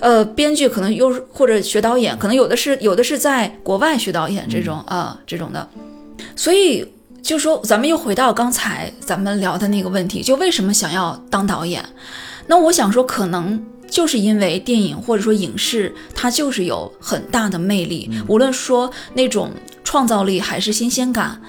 [0.00, 5.68] 呃，编剧可能又或者学导演，可能有的是有的是在国外学导演这种啊这种的，
[6.34, 6.86] 所以
[7.22, 11.84] 就说咱们又回到刚才咱们聊的那个问题，就为什么想要当导演？
[12.46, 19.50] 那我想说，可能就是因为电影或者说影视，它就是有很大的魅力，无论说那种
[19.82, 21.40] 创造力还是新鲜感，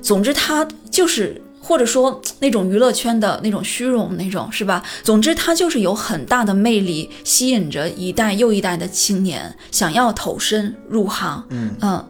[0.00, 1.42] 总之它就是。
[1.66, 4.80] 或者说那种娱乐圈的那种虚荣，那种是吧？
[5.02, 11.44] 总之，它就是有很大的魅力，吸引着一代又一代的青年想要投身入行。
[11.50, 12.08] 嗯嗯，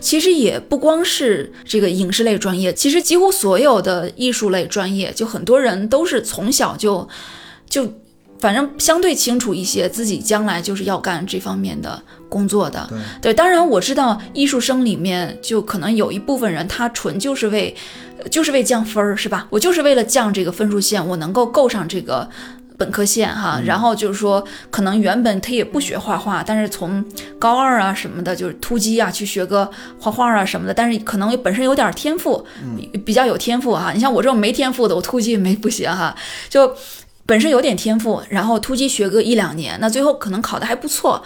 [0.00, 7.08] 其实也不光是这个影视类专业，其实几乎所有的艺术类专业，就很多人都是从小就
[7.68, 7.94] 就。
[8.40, 12.88] 反正相对清楚一些，自己将来就是要干这方面的工作的。
[13.20, 17.76] 对，当然我知道艺术生里面就可能有一部分人，他纯就是为，
[18.30, 19.46] 就是为降分儿，是吧？
[19.50, 22.26] 我就是为了降这个分数线，我能够够上这个
[22.78, 23.60] 本科线哈。
[23.62, 27.04] 然后就是说，可能原本他也不学画画，但是从
[27.38, 30.72] 高二啊什么的，就是突击啊去学个画画啊什么的。
[30.72, 32.42] 但是可能本身有点天赋，
[33.04, 33.92] 比较有天赋哈。
[33.92, 36.16] 你像我这种没天赋的，我突击也没不行哈，
[36.48, 36.74] 就。
[37.30, 41.22] 本身有点天赋，然后突击学个一两年，那最后可能考的还不错，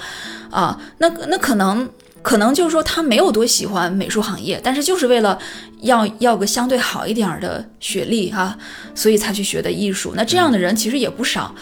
[0.51, 1.89] 啊，那那可能
[2.21, 5.39] 可能就是说他没有多喜欢美术行业，但是就是为了
[5.81, 8.55] 要要个相对好一点的学历哈，
[8.95, 10.13] 所以才去学的艺术。
[10.15, 11.55] 那这样的人其实也不少，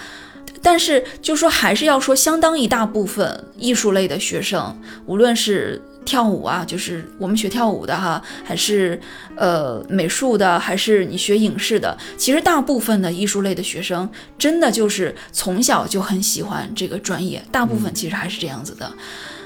[0.60, 4.76] 但是就说还是要说相当一大部分艺术类的学生，
[5.06, 5.80] 无论是。
[6.04, 9.00] 跳舞啊，就是我们学跳舞的哈，还是
[9.36, 11.96] 呃美术的，还是你学影视的？
[12.16, 18.92] 其实大部分的艺术类的学生，真的就是从小就很喜欢这个专业，大部分其实还是这样子的。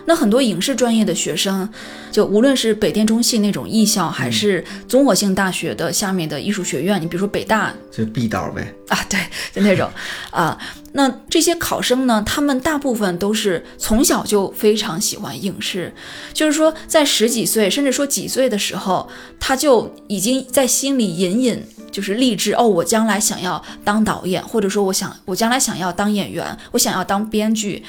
[0.06, 1.68] 那很多影视专业的学生，
[2.10, 9.18] 就无论是北电中戏那种艺校，还是综合性大学的下面的艺术学院，你比如说北大，就必导呗啊，对，
[9.52, 9.90] 就那种
[10.30, 10.56] 啊。
[10.92, 15.92] 那这些考生呢，他们大部分都是从小就非常喜欢影视，
[16.32, 19.06] 就是说在十几岁，甚至说几岁的时候，
[19.38, 21.62] 他就已经在心里隐隐。
[21.96, 27.82] 就是励志哦，我将来想要当导演，或者说我想我将来想要当演员，我想要当编剧。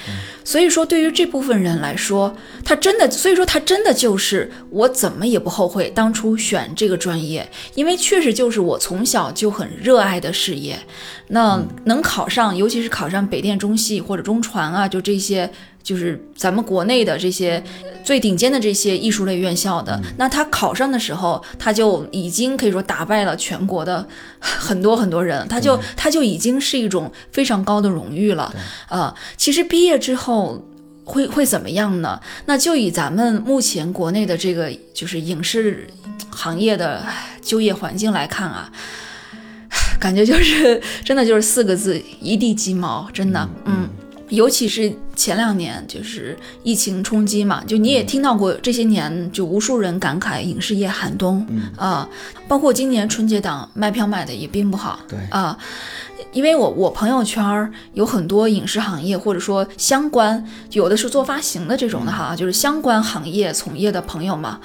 [0.46, 10.80] 所以说，对于这部分人来说，他真的，所以说他真的就是我怎么也不后悔当初选这个专业，因为确实就是我从小就很热爱的事业。
[11.28, 15.52] 那能考上，尤其是考上北电中戏或者中传啊，就这些。
[15.88, 17.63] 就是咱们国内的这些
[18.04, 24.06] 最顶尖的这些艺术类院校的，那他考上的时候，他就已经可以说打败了全国的
[24.41, 28.54] 很多很多人，他就他就已经是一种非常高的荣誉了。
[28.89, 30.62] 呃，其实毕业之后
[31.06, 32.19] 会会怎么样呢？
[32.47, 35.88] 那就以咱们目前国内的这个就是影视
[36.30, 37.02] 行业的
[37.41, 38.69] 就业环境来看啊，
[39.97, 43.10] 感觉就是 真的就是四个字：一地鸡毛。
[43.13, 43.88] 真的，嗯。
[44.30, 51.46] 尤其是前两年，就是疫情冲击嘛，就你也听到过这些年，就无数人感慨影视业寒冬
[51.78, 52.08] 啊，
[52.48, 55.18] 包括今年春节档卖票卖的也并不好，对。
[55.30, 55.58] 啊，
[56.38, 64.60] 因为我我朋友圈有很多影视行业或者说相关，有的是做发行的这种的哈，就是相关行业从业的朋友嘛。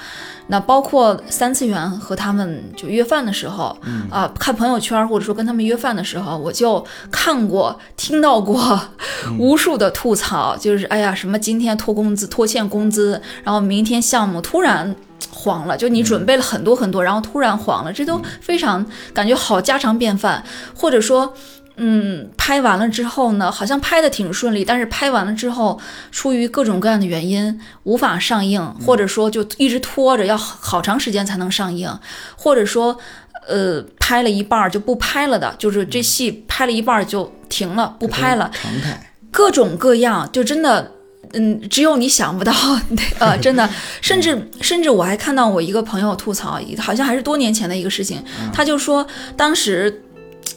[0.49, 3.75] 那包括三次元和他们就约饭的时候，
[4.11, 8.79] 啊，看朋友圈或者说跟他们约饭的时候，我就看过、听到过
[9.41, 14.95] 无数的吐槽，就是哎呀，什么今天拖工资、拖欠工资，然后明天项目突然
[15.31, 20.45] 黄了，就你准备了很多很多，然后突然黄了，这都非常感觉好家常便饭，
[20.77, 21.33] 或者说。
[21.77, 31.91] 嗯，拍完了之后呢，好像拍的挺顺利，但是拍完了之后，出于各种各样的原因无法上映，或者说就一直拖着，要好长时间才能上映，
[32.37, 32.99] 或者说，
[33.49, 40.93] 呃，拍了一半就不拍了的，就是这戏拍了一半就停了，不拍了，常态，各种各样，就真的
[41.33, 42.53] 嗯，只有你想不到，
[43.19, 43.69] 呃， 真的，
[44.03, 49.07] 甚至甚至我还看到我一个朋友吐槽，好像还是多年前的一个事情，他就说
[49.37, 50.03] 当时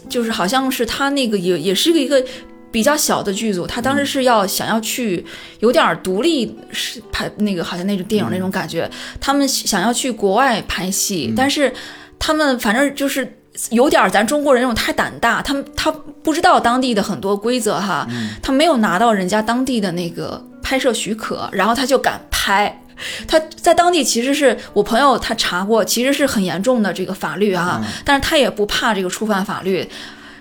[0.09, 2.23] 就是好像是他那个也也是一个
[2.71, 5.25] 比较小的剧组，他当时是要想要去
[5.59, 11.73] 有点独立是拍那个好像那种电影那种感觉，他们想要去国外拍戏，但是
[12.19, 15.91] 他们反正就是有点咱中国人那种太胆大，他们他
[16.23, 18.07] 不知道当地的很多规则哈，
[18.41, 20.43] 他没有拿到人家当地的那个。
[20.65, 22.81] 拍摄许可，然后他就敢拍。
[23.27, 29.89] 他在当地其实是我朋友，他查过，其实是很严重的这个法律啊，但是他也不怕这个触犯法律，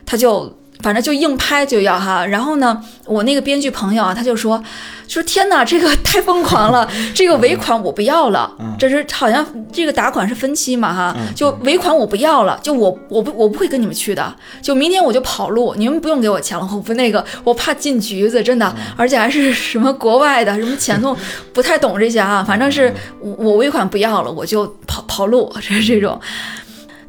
[0.07, 0.59] 他就。
[0.81, 4.63] 反正就硬拍就要哈，然后呢，我那个编剧朋友啊，他就说，
[5.09, 21.17] 说天哪，这个太疯狂了， 这个尾款我不要了，这是好像这个打款是分期嘛哈，就尾款我不要了，就我我不我不会跟你们去的，就明天我就跑路，你们不用给我钱了，我不那个，我怕进局子，真的，而且还是什么国外的什么遣送，
[21.55, 26.21] 不太懂这些啊，反正是我我尾款不要了，我就跑跑路，这是这种，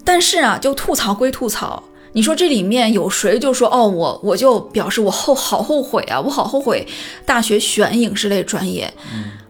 [0.05, 1.83] 但是啊，就吐槽归吐槽。
[2.15, 6.87] 你说这里面有谁就说哦，我我就表示我后好后悔啊，我好后悔
[7.25, 8.91] 大学选影视类专业，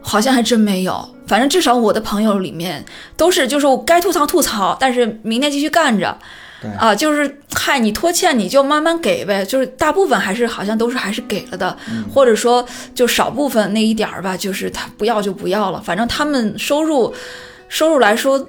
[0.02, 1.08] 好像还真没有。
[1.28, 2.84] 反正至少我的朋友里面
[3.16, 6.18] 都是，就是我该吐槽吐槽，但是明天继续干着。
[6.80, 11.78] 啊，就是嗨，你拖欠你就慢慢给呗，就是大部分还是好像都是还是给了的，
[12.12, 17.14] 或者说就少部分那一点儿吧，就是他不要就不要了，反正他们收入
[17.70, 18.44] 收入来说。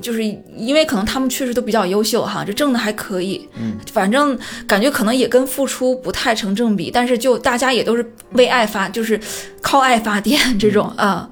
[0.00, 0.24] 就是
[0.56, 9.20] 因为可能他们确实都比较优秀哈，这挣的还可以，嗯，反正感觉可能也跟付出不太成正比，但是就大家也都是为爱发，就是
[9.60, 11.28] 靠爱发电这种啊。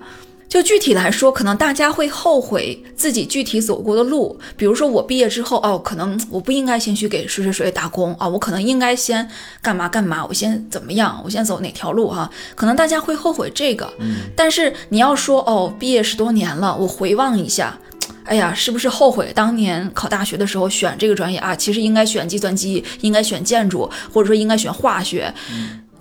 [0.48, 9.26] 就具体来说，可能大家会后悔自己具体走过的路，比如说我毕业之后哦，可能我不应该先去给谁谁谁打工啊，我可能应该先
[9.62, 17.78] 干嘛干嘛，我先怎么样，我先走哪条路哈，可能大家会后悔这个，嗯，但是你要说哦，毕业十多年了，我回望一下。
[18.24, 21.54] 哎呀，是不是后悔当年考大学的时候选这个专业啊？
[21.54, 25.32] 其实应该选计算机，应该选建筑，或者说应该选化学。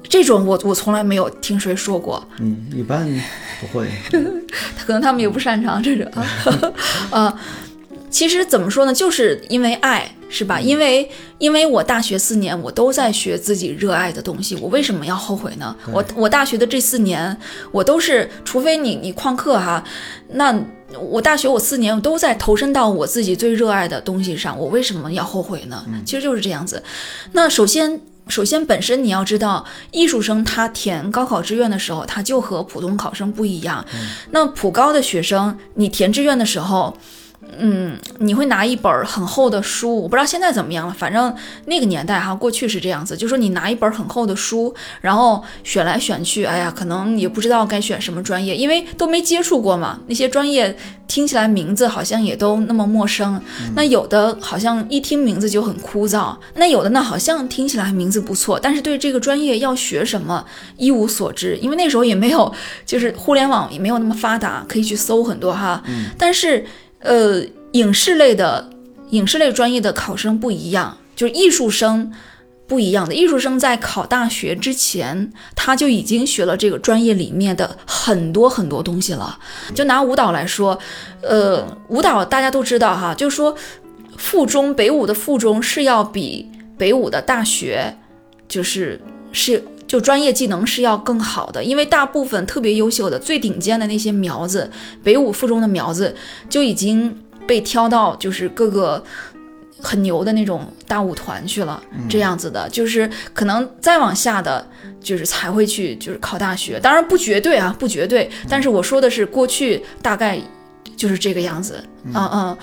[0.09, 2.27] 这种我我从来没有听谁说过。
[2.39, 3.07] 嗯，一般
[3.59, 3.87] 不会。
[4.85, 6.11] 可能他们也不擅长这种。
[7.11, 7.33] 啊，
[8.11, 8.93] 其实怎么说呢？
[8.93, 10.59] 就是因为爱，是吧？
[10.59, 11.09] 因为
[11.39, 15.75] 因为我大学四年我都在学自己热爱的东西，我为什么要后悔呢？
[15.91, 17.35] 我我大学的这四年，
[17.71, 19.83] 我都是，除非你你旷课哈，
[20.33, 20.55] 那。
[20.99, 25.85] 我大学我四年我都在投身到我自己最热爱的东西上，我为什么要后悔呢？
[26.05, 26.83] 其实就是这样子。
[27.31, 33.85] 那首先，首先本身你要知道，艺术生他填高考志愿的时候，他就和普通考生不一样。
[34.31, 36.97] 那普高的学生，你填志愿的时候。
[37.57, 40.93] 嗯，你会拿一本很厚的书，我不知道现在怎么样了。
[40.93, 41.35] 反正
[41.65, 49.99] 那个年代哈，过去是这样子，就说你拿一本很厚的书，然后选来选去，哎呀，可能也不知道该选什么专业，因为都没接触过嘛。
[50.07, 50.77] 那些专业
[51.07, 53.41] 听起来名字好像也都那么陌生。
[53.75, 60.45] 那有的好像一听名字就很枯燥，那有的呢好像听起来名字不错，但是对这个专业要学什么
[60.77, 62.53] 一无所知，因为那时候也没有，
[62.85, 65.83] 就是互联网也没有那么发达，可以去搜很多哈。
[66.17, 66.65] 但是。
[67.01, 67.43] 呃，
[67.73, 68.69] 影视类的
[69.09, 72.11] 影视类专业的考生不一样，就是艺术生
[72.67, 73.13] 不一样的。
[73.13, 79.37] 艺术生在考大学之前，他就已经学了这个专业里面的很多很多东西了。
[79.73, 80.77] 就拿舞蹈来说，
[81.21, 83.55] 呃，舞蹈大家都知道哈，就是说
[84.17, 87.97] 附中北舞的附中是要比北舞的大学，
[88.47, 89.63] 就是是。
[89.91, 94.71] 就专业技能是要更好的，因为大部分特别优秀的、最顶尖的那些苗子，
[95.03, 96.15] 北舞附中的苗子
[96.49, 97.13] 就已经
[97.45, 99.03] 被挑到就是各个
[99.81, 101.83] 很牛的那种大舞团去了。
[102.07, 104.65] 这样子的，就是可能再往下的，
[105.01, 106.79] 就是才会去就是考大学。
[106.79, 108.31] 当然不绝对啊，不绝对。
[108.47, 110.39] 但是我说的是过去大概
[110.95, 111.83] 就是这个样子。
[112.05, 112.57] 嗯嗯。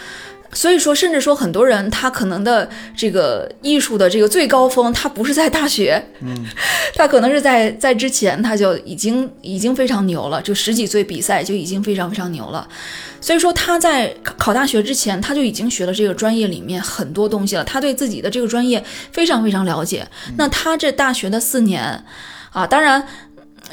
[0.52, 6.46] 所以说，甚至说很多人他可能的这个艺术的这个最高峰，他不是在大学，嗯，
[6.96, 12.66] 他可能是在在之前他就已经已经非常牛了，就十几岁比赛就已经非常非常牛了。
[13.20, 18.82] 所以说他在考大学之前，他就已经学了这个专业里面很多东西了，他对自己的这个专业
[19.12, 20.06] 非常非常了解。
[20.36, 22.04] 那他这大学的四年，
[22.52, 23.06] 啊，当然。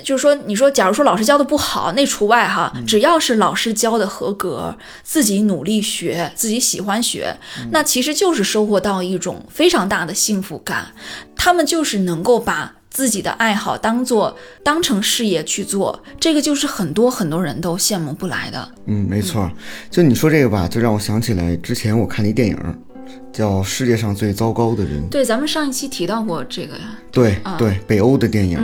[0.03, 2.71] 就是说，你说，假如说老师教的不好，那除外哈。
[2.85, 7.35] 只要是老师教的合格，自己努力学，自己喜欢学，
[7.71, 10.87] 那其实就是收获到一种非常大的幸福感。
[11.35, 18.69] 他们就是能够把自己的爱好当做当成事业去做，这个就是很多很多人都羡慕不来的。
[18.85, 19.51] 嗯，没错。
[19.91, 22.57] 就你说这个吧，就让我想起来之前我看了一电影。
[23.31, 25.07] 叫世界上最糟糕的人。
[25.09, 26.97] 对，咱们上一期提到过这个呀。
[27.11, 28.59] 对对，北欧的电影，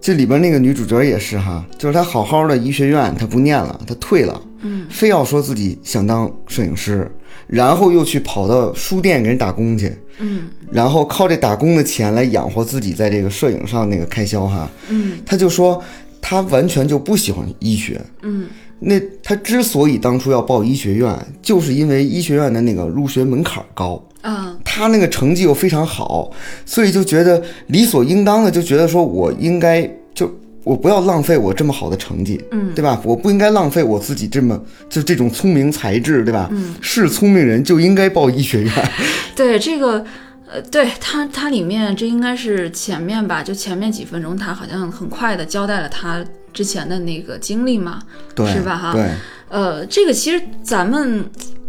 [0.00, 7.10] 这里边那个女主角也是哈，就是她好好的医学院，她不念了，她退了，嗯，非要说自己想当摄影师，
[7.46, 15.82] 然后又去跑到书店给人打工去，嗯，然后靠这打工的钱来养活自己在这个摄影上那个开销哈，嗯，她就说
[16.20, 18.46] 她完全就不喜欢医学，嗯。
[18.84, 26.32] 那他之所以当初要报医学院，就是因为医学院的那个入学门槛高，啊，他那个成绩又非常好，
[26.66, 30.28] 所以就觉得理所应当的，就觉得说我应该就
[30.64, 33.00] 我不要浪费我这么好的成绩，嗯，对吧？
[33.04, 34.60] 我不应该浪费我自己这么
[34.90, 36.48] 就这种聪明才智，对吧？
[36.50, 38.72] 嗯，是聪明人就应该报医学院。
[39.36, 40.04] 对这个，
[40.50, 46.24] 呃，对他他里面这应该是前面吧，就前面几分钟，他好像很快的交代了他。
[46.52, 48.02] 之前的那个经历嘛，
[48.46, 48.76] 是吧？
[48.76, 49.10] 哈，对，
[49.48, 51.24] 呃，这个其实咱们，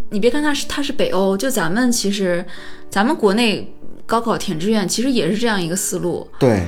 [0.09, 2.45] 你别看他是他是北欧，就咱们其实，
[2.89, 3.73] 咱们国内
[4.05, 6.67] 高考填志愿其实也是这样一个思路，对。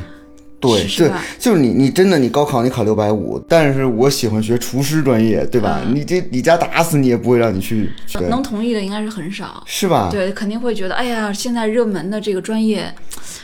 [0.66, 5.82] 对，对就是你，你真的你高考你考六百五，但是我喜欢学厨师专业，对吧？
[5.94, 7.90] 你这你家打死你也不会让你去。
[8.30, 10.10] 能同意的应该是很少，是吧？
[10.12, 12.94] 对，肯定会觉得，哎呀，现在热门的这个专业，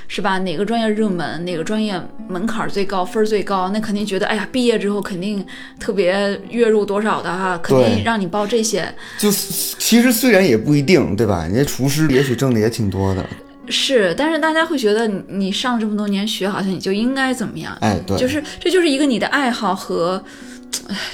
[0.08, 0.40] 是吧？
[0.40, 5.46] 哪个专业热门，哪个专业门槛最高，分儿最高，那肯定觉得，哎呀，毕业之后肯定
[5.80, 8.88] 特别月入多少的哈，肯定让你报这些。
[9.18, 11.44] 就其实虽然也不一定，对吧？
[11.44, 13.26] 人家厨师也许挣的也挺多的。
[13.72, 17.76] 是，但是大家会觉得你上这么多年学，好像你就应该怎么样？
[17.80, 20.22] 哎，对，就是这就是一个你的爱好和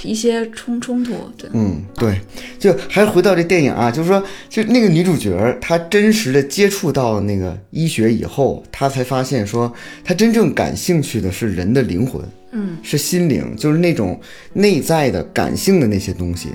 [0.01, 1.13] 一些冲冲突。
[1.37, 2.19] 对，嗯，对，
[2.57, 9.71] 就还是回到这电影啊，就是说，就那个女主角，她真实的接触到那个医学以后，她才发现说，
[10.03, 14.19] 她真正感兴趣的是人的灵魂，嗯，是心灵，就是那种
[14.53, 16.49] 内在的感性的那些东西，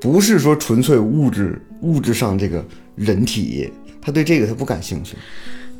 [0.00, 2.64] 不是说纯粹物质物质上这个
[2.96, 3.70] 人体。
[4.04, 5.16] 他对这个他不感兴趣，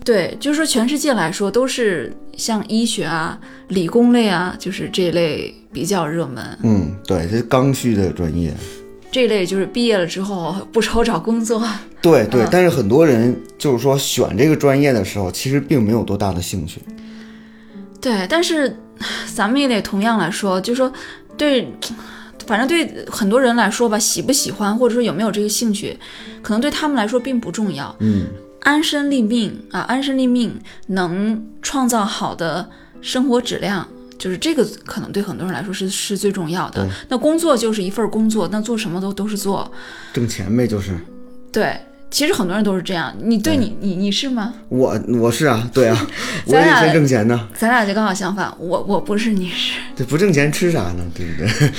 [0.02, 6.42] 对，就是说全世界来说都是像医学啊、理工类啊，就是这类比较热门。
[6.62, 8.52] 嗯，对，这是刚需的专业。
[9.10, 11.62] 这类就是毕业了之后不愁找工作。
[12.02, 16.80] 对对，但是很多人就是说选这个专业的时候，其实并没有多大的兴趣。
[18.00, 18.76] 对，但是
[19.34, 20.92] 咱们也得同样来说，就是说
[21.36, 21.68] 对。
[22.46, 25.98] 反正对很多人来说吧，喜不喜欢或者说有没有这个兴趣，
[26.42, 27.94] 可能对他们来说并不重要。
[28.00, 28.26] 嗯，
[28.60, 30.58] 安身立命啊，安身立命
[30.88, 32.68] 能创造好的
[33.00, 33.86] 生活质量，
[34.18, 36.86] 就是这个可能对很多人来说是是最重要的。
[37.08, 39.70] 那工作就是一份工作，那做什么都都是做，
[40.12, 40.92] 挣钱呗，就是。
[41.52, 41.78] 对，
[42.10, 43.14] 其实很多人都是这样。
[43.22, 44.52] 你对你你你是吗？
[44.68, 46.06] 我我是啊，对啊，
[46.46, 47.48] 我也先挣钱呢。
[47.54, 49.78] 咱俩就刚好相反，我我不是，你是。
[49.96, 51.04] 对，不挣钱吃啥呢？
[51.14, 51.70] 对不对？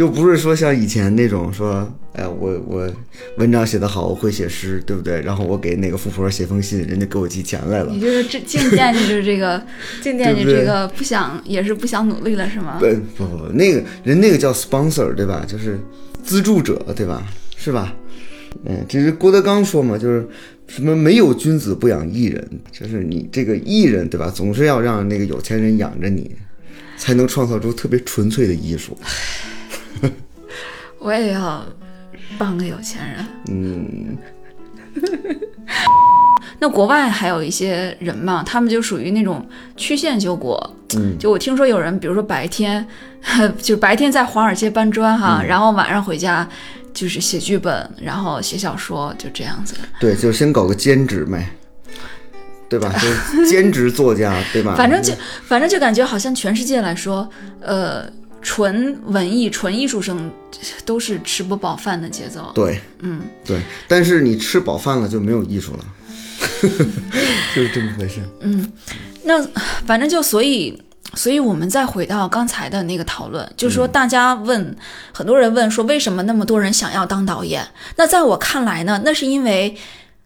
[0.00, 2.90] 就不是说像以前那种说，哎，我我
[3.36, 5.20] 文章写得好，我会写诗，对不对？
[5.20, 7.92] 然后我给哪个富婆写封信，人家给我寄钱来了。
[7.92, 9.62] 你就是这净惦记着这个，
[10.00, 12.78] 净惦记这个，不想也是不想努力了，是吗？
[12.80, 15.44] 不不不，那个人那个叫 sponsor，对吧？
[15.46, 15.78] 就是
[16.24, 17.22] 资助者，对吧？
[17.58, 17.94] 是吧？
[18.64, 20.26] 嗯，这是郭德纲说嘛，就是
[20.66, 24.32] 什么没有君子不养艺人，就是你这个艺人，对吧？
[24.34, 26.34] 总是要让那个有钱人养着你，
[26.96, 28.96] 才能创造出特别纯粹的艺术。
[31.00, 31.64] 我也要
[32.38, 33.26] 帮个有钱人。
[33.50, 34.16] 嗯，
[36.60, 39.44] 那国外还有一些人嘛，他们就属于那种
[39.76, 40.76] 曲线救国。
[40.96, 42.86] 嗯，就我听说有人，比如说白天，
[43.62, 46.46] 就白天在华尔街搬砖哈，然后晚上回家
[46.92, 49.74] 就是写剧本，然后写小说，就这样子。
[49.98, 51.48] 对，就先搞个兼职呗，
[52.68, 52.92] 对吧？
[53.00, 54.74] 就兼职作家，对吧？
[54.76, 57.26] 反正就反正就感觉好像全世界来说，
[57.60, 58.06] 呃。
[58.42, 60.30] 纯文艺、纯艺术生
[60.84, 62.50] 都是吃不饱饭的节奏。
[62.54, 63.60] 对，嗯，对。
[63.86, 65.84] 但是你吃饱饭了就没有艺术了，
[67.54, 68.20] 就是这么回事。
[68.40, 68.72] 嗯，
[69.24, 69.42] 那
[69.86, 70.82] 反正就所以，
[71.14, 74.74] 所以我们再回到刚才的那个讨论，就是说大家问，
[75.12, 77.66] 很多人问说，为什么那么多人想要当导演？
[77.96, 79.76] 那在我看来呢，那是因为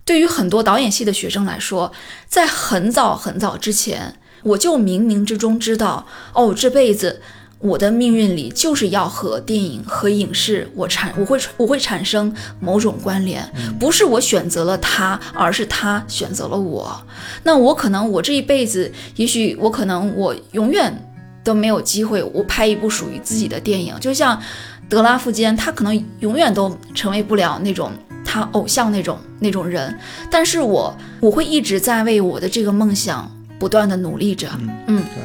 [0.04, 1.90] 对于很多导演系的学生来说，
[2.28, 7.20] 在很早很早之前，我就冥冥之中知道，哦，这辈子。
[7.64, 13.42] 我的命运里就是要和电影和影视我产我会我会产生某种关联，
[13.80, 16.94] 不是我选择了他，而是他选择了我。
[17.42, 20.94] 那我可能我这一辈子，也许我可能我永远
[21.42, 23.94] 都没有机会，我拍一部属于自己的电影。
[23.98, 24.38] 就像
[24.86, 27.90] 德拉夫坚，他可能永远都成为不了那种
[28.26, 29.98] 他偶像那种那种人，
[30.30, 34.50] 但是我我会一直在为我的这个梦想不断的努力着。
[34.86, 35.22] 嗯，对，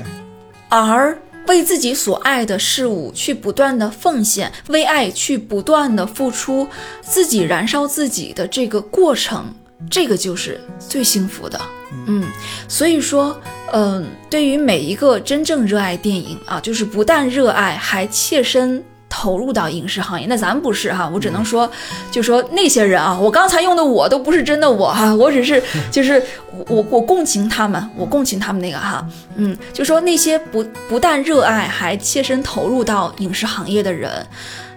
[0.69, 1.17] 而。
[1.49, 6.67] 为自己所爱的事物去不断的奉献，为爱去不断的付出，
[7.01, 9.51] 自己燃烧自己的这个过程，
[9.89, 11.59] 这个就是最幸福的。
[12.05, 12.23] 嗯，
[12.67, 13.35] 所以说，
[13.73, 18.83] 嗯、对于每一个真正热爱电影啊，就是不但热爱，还切身。
[19.09, 21.69] 投入到影视行业，那咱不是哈，我只能说，
[22.11, 29.05] 就说那些人啊，我刚才用的我都不是真的我哈，我只是 就是我我我共情他们，我共情他们那个哈，
[29.35, 34.25] 嗯，就说那些不不但热爱，还切身投入到影视行业的人，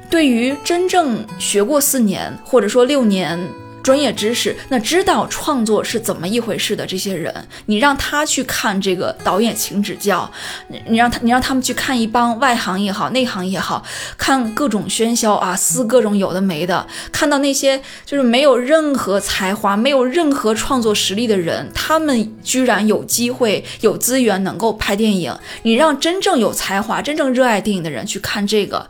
[0.09, 3.39] 对于真正学过四年或者说六年
[3.83, 7.35] 专业知识，那知道创作是怎么一回事的这些人，
[7.67, 10.31] 你让他去看这个导演请指教，
[10.69, 13.85] 你你让他你让他们去看一帮外行也好，内行也好，
[14.17, 28.89] 看各种喧嚣啊，撕各种有的没的，看到那些就是没有任何才华、没有任何创作实力的人，他们居然有机会、有资源能够拍电影，你让真正有才华、真正热爱电影的人去看这个。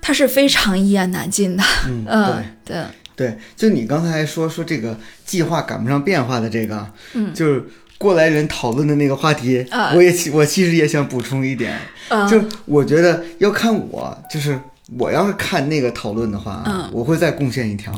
[0.00, 2.76] 他是非常一言难尽的，嗯，嗯，对。
[3.18, 4.96] 对，就你刚才说说这个
[5.26, 7.64] 计划赶不上变化的这个，嗯，就是
[7.98, 11.76] 过来人讨论的那个话题，啊我也其我其实也想补充一点，
[12.10, 14.56] 嗯就我觉得要看我，就是
[14.96, 17.92] 我要是看那个讨论的话，嗯我会再贡献一条，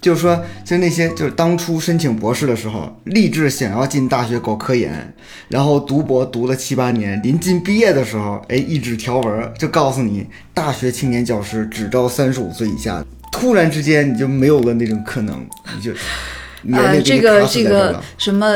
[0.00, 5.14] 就是说，就那些就是当初申请博士的时候，立志想要进大学搞科研，
[5.48, 13.04] 然后读博读了七八年，临近毕业的时候，哎，一纸条文就告诉你，大学青年教师只招三十五岁以下。
[13.32, 18.00] 突然之间你就没有了那种可能，你就啊呃，这个这个。
[18.16, 18.46] 什么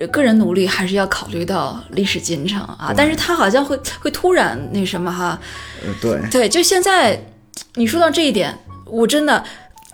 [0.00, 5.36] 呃个人努力还是要考虑到历史进程啊，但是他好像会会突然那什么哈，
[5.84, 7.20] 呃，对，对，就现在
[7.74, 9.42] 你说到这一点，我真的。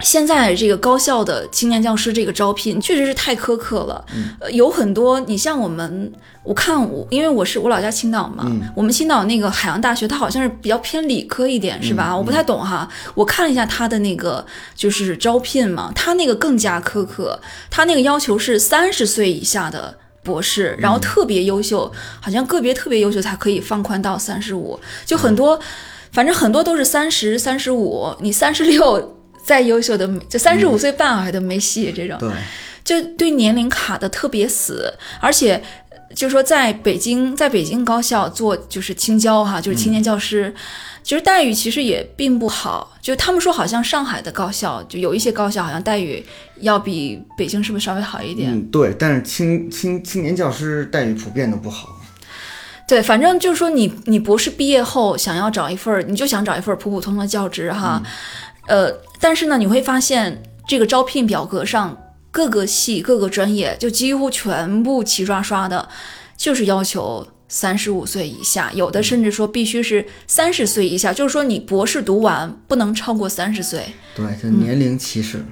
[0.00, 4.04] 现在这个高校的青年教师这个招聘确实是太苛刻了，
[4.40, 6.12] 呃，有很多你像我们，
[6.42, 12.16] 我看我因为我是我老家青岛嘛，我们青岛那个海洋大学，它好像是比较偏理科一点，是吧？
[12.16, 17.40] 我不太懂哈，我看了一下它的那个就是招聘嘛，它那个更加苛刻，
[17.70, 25.60] 它那个要求是三十岁以下的博士，然后特别优秀，好像个别特别优秀才可以放宽到三十五，就很多，
[26.10, 32.30] 反正很多都是三十三十五，你三十六再优秀的就三十五岁半还都没戏，这种对，
[32.84, 35.62] 就对年龄卡的特别死，而且。
[36.14, 40.54] 就说在北京，在北京高校做就是青教哈，就是青年教师，
[41.02, 42.94] 其实待遇其实也并不好。
[43.00, 46.22] 就他们说，好像上海的高校，就有一些高校好像待遇
[46.60, 48.52] 要比北京是不是稍微好一点？
[48.52, 51.88] 嗯，对，但是青青青年教师待遇普遍都不好。
[52.86, 58.02] 对，反正就是说你你博士毕业后想要找一份，你就想找一份普普通通的教职哈，
[58.66, 58.92] 呃，
[59.22, 61.96] 但是呢，你会发现这个招聘表格上
[62.32, 65.88] 各个系各个专业就几乎全部齐刷刷的，
[66.36, 73.94] 就是要求三十五岁以下，有的甚至说必须是三十岁以下，就是说你博士读完不能超过三十岁。
[74.16, 75.44] 对，这年龄歧视。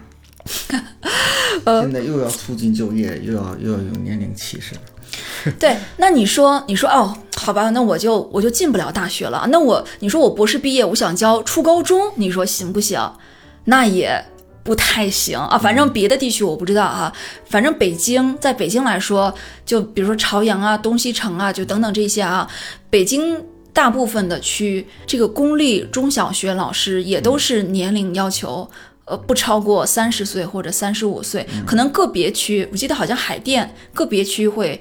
[1.65, 4.75] 呃 现在又要促进就业，又要又要有年龄歧视。
[5.61, 9.47] 对，那你说，你说哦，好吧，那我就我就进不了大学了。
[9.53, 12.99] 那我，你说我博士毕业，我想教初高中，你说行不行？
[13.65, 14.25] 那也
[14.63, 15.59] 不太行啊。
[15.59, 17.13] 反正别的地区我不知道啊、
[17.47, 19.35] 反正北京，在北京来说，
[19.65, 22.51] 就比如说朝阳啊、东西城啊，就等等这些啊，
[22.89, 23.45] 北京。
[23.73, 28.69] 大部分的区，这个公立中小学老师也都是年龄要求，
[29.05, 34.79] 呃，不超过三十岁或者三十五岁，可能个别区，我记得好像海淀个别区会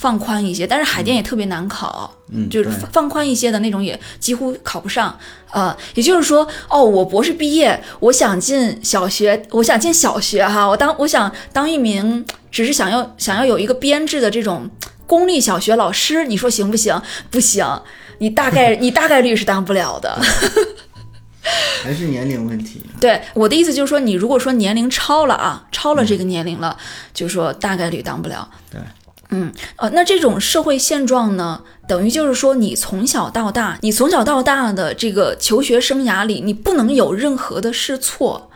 [0.00, 5.14] 放宽一些，但是海淀也特别难考，嗯，就是放放宽一些的那种也几乎考不上。
[5.50, 14.70] 呃，也就是说，哦，我博士毕业，我想进小学，我想进小学哈，我当我想当一名，只是想要想要有一个编制的这种
[15.06, 16.98] 公立小学老师，你说行不行？
[17.30, 17.66] 不行，
[18.20, 20.18] 你大概 你大概率是当不了的。
[21.82, 22.82] 还是年龄问题。
[23.00, 26.74] 对我的意思就是说，你如果说年龄超了啊，超了这个年龄了，
[27.12, 28.48] 就是说大概率当不了。
[28.70, 28.80] 对，
[29.30, 38.50] 嗯，呃，那这种社会现状呢，等于就是说，你从小到大，你从小到大的这个求学生涯里，你不能有任何的试错，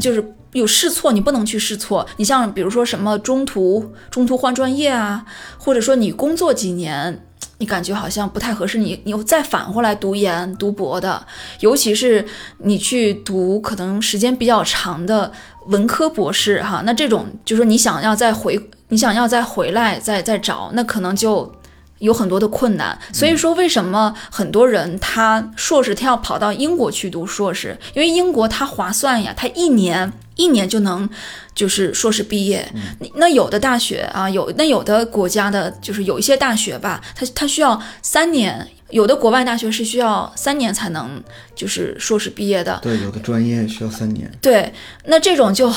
[0.00, 2.06] 就是有试错，你不能去试错。
[2.16, 5.24] 你像比如说什么中途中途换专业啊，
[5.58, 7.22] 或者说你工作几年。
[7.58, 11.26] 你感觉好像不太合适，你你又再返回来读研读博的，
[11.60, 12.22] 尤其是
[12.58, 15.32] 你去读可能时间比较长的
[15.68, 21.52] 文科博士哈，那这种就是说你想要再回，你想要再回来再再找，那可能就
[21.98, 22.98] 有很多的困难。
[23.12, 27.76] 所以说，为什么很多人他硕士他要跑到英国去读硕士？
[27.94, 31.08] 因为英国它划算呀，它一年一年就能
[31.54, 32.70] 就是硕士毕业。
[33.00, 38.68] 你那有的大学啊，有那有的国家的，就是有一些大学吧，它它需要三年。
[38.90, 41.20] 有的国外大学是需要三年才能
[41.56, 44.30] 就是硕士毕业的，对，有的专业需要三年。
[44.40, 44.72] 对，
[45.06, 45.68] 那这种就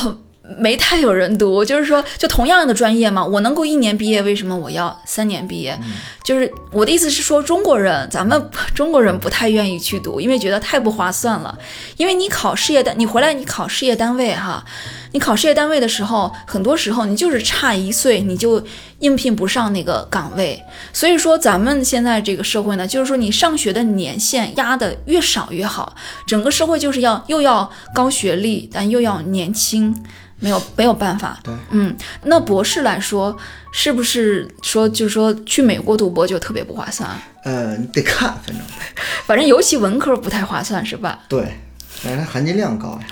[0.57, 1.63] 没太有人读。
[1.63, 5.77] 就是说，就同样的专业嘛，我能够一年毕业，为什么我要三年毕业？
[6.23, 11.57] 就是我的意思是说，中国人，咱们 中国人不太愿意去读，因为觉得太不划算了。
[11.97, 14.63] 因为你考事业单，你回来你考事业单位哈，
[15.11, 18.63] 你考事业单位的时候，很多时候你就是差一岁，你就
[18.99, 20.61] 应聘不上那个岗位。
[20.93, 25.95] 所以说，咱们现在这个社会呢，就是说你上学的年限压的越少越好。
[26.27, 29.95] 整个社会就是要又要高学历，但又要年轻，
[30.39, 31.39] 没有没有办法。
[31.43, 33.35] 对，嗯，那博士来说，
[33.71, 37.09] 是不是说就是说去美国读博就特别不划算？
[37.43, 38.57] 呃，你得看，反正
[39.25, 41.19] 反正尤其文科不太划算，是吧？
[41.27, 41.41] 对，
[41.87, 43.07] 反正它含金量高呀。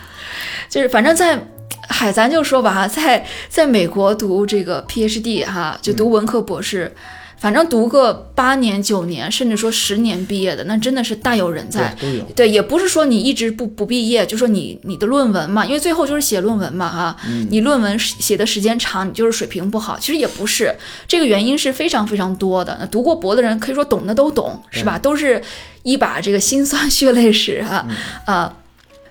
[0.70, 1.40] 就是反正在，
[1.88, 6.94] 嗨，咱就说吧哈，在在美国读这个 PhD 哈，就读文科博士，
[7.38, 11.96] 反正读个八年九年，甚至说十年毕业的，那真的是大有人在。
[12.36, 17.18] 对，也不是说你一直不不毕业，就说你你的论文嘛，因为最后就是写论文嘛哈，
[17.50, 20.76] 你论文写的时间长，你就是水平不好，其实也不是，
[21.08, 22.78] 这个原因是非常非常多的。
[22.80, 25.00] 那读过博的人可以说懂的都懂，是吧？
[25.00, 25.42] 都是
[25.84, 27.88] 一把这个辛酸血泪史哈
[28.26, 28.54] 啊。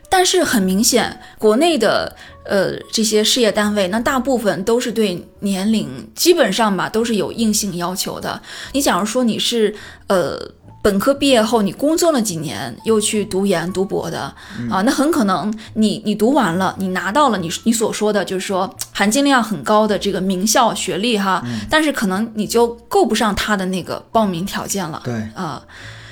[0.09, 2.15] 但是很明显，国内的
[2.49, 8.41] 呃这些事业单位，那大部分都是对年龄基本上吧都是有硬性要求的。
[8.73, 9.75] 你假如说你是
[10.07, 10.39] 呃
[10.83, 14.33] 本科毕业后，你工作了几年，又去读研读博的
[14.71, 25.03] 啊，那很可能你你读完了，你拿到了你你所说的就是说含金量很高的这个名校学历哈，但是可能你就够不上他的那个报名条件了。
[25.05, 25.63] 对啊，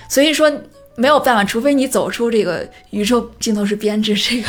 [0.08, 0.52] 所以说。
[0.96, 4.48] 没有办法，除非你走出这个宇宙尽头是编制这个，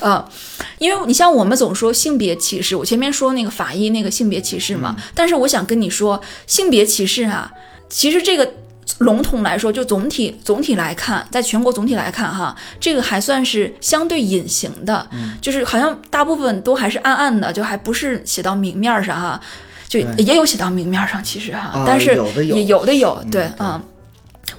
[0.00, 0.28] 呃，
[0.82, 7.48] 因为你像我们总说性别歧视，我前面说那个法医那个性别歧视嘛，但是我想跟你说，性别歧视啊，
[7.88, 8.52] 其实这个
[8.98, 15.08] 笼统来说，就总体总体来看，在全国总体来看哈，这个还算是相对隐形的，
[15.40, 19.40] 就是好像大部分都还是暗暗的，就还不是写到明面上哈，
[19.86, 23.80] 就也有写到明面上，其实哈，但是也有的有，对啊。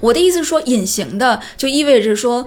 [0.00, 2.44] 我的意思是说，隐形的就意味着说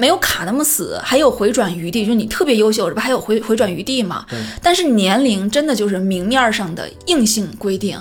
[0.00, 2.06] 没有卡那么死，还有回转余地。
[2.06, 4.24] 就是你特别优秀，这不还有回回转余地嘛？
[4.62, 7.98] 但是年龄真的就是明面上的硬性规定，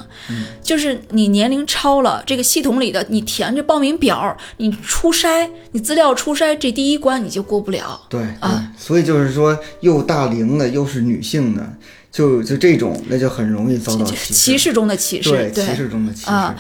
[0.63, 7.99] 就是你年龄超了，这个系统里的你填这报名表，你初筛，你资料初筛这第一关你就过不了。
[8.07, 11.73] 对啊，所以就是说，又大龄的又是女性的，
[12.09, 16.55] 就就这种，那就很容易遭到歧视中的歧视，对歧视中的歧视啊。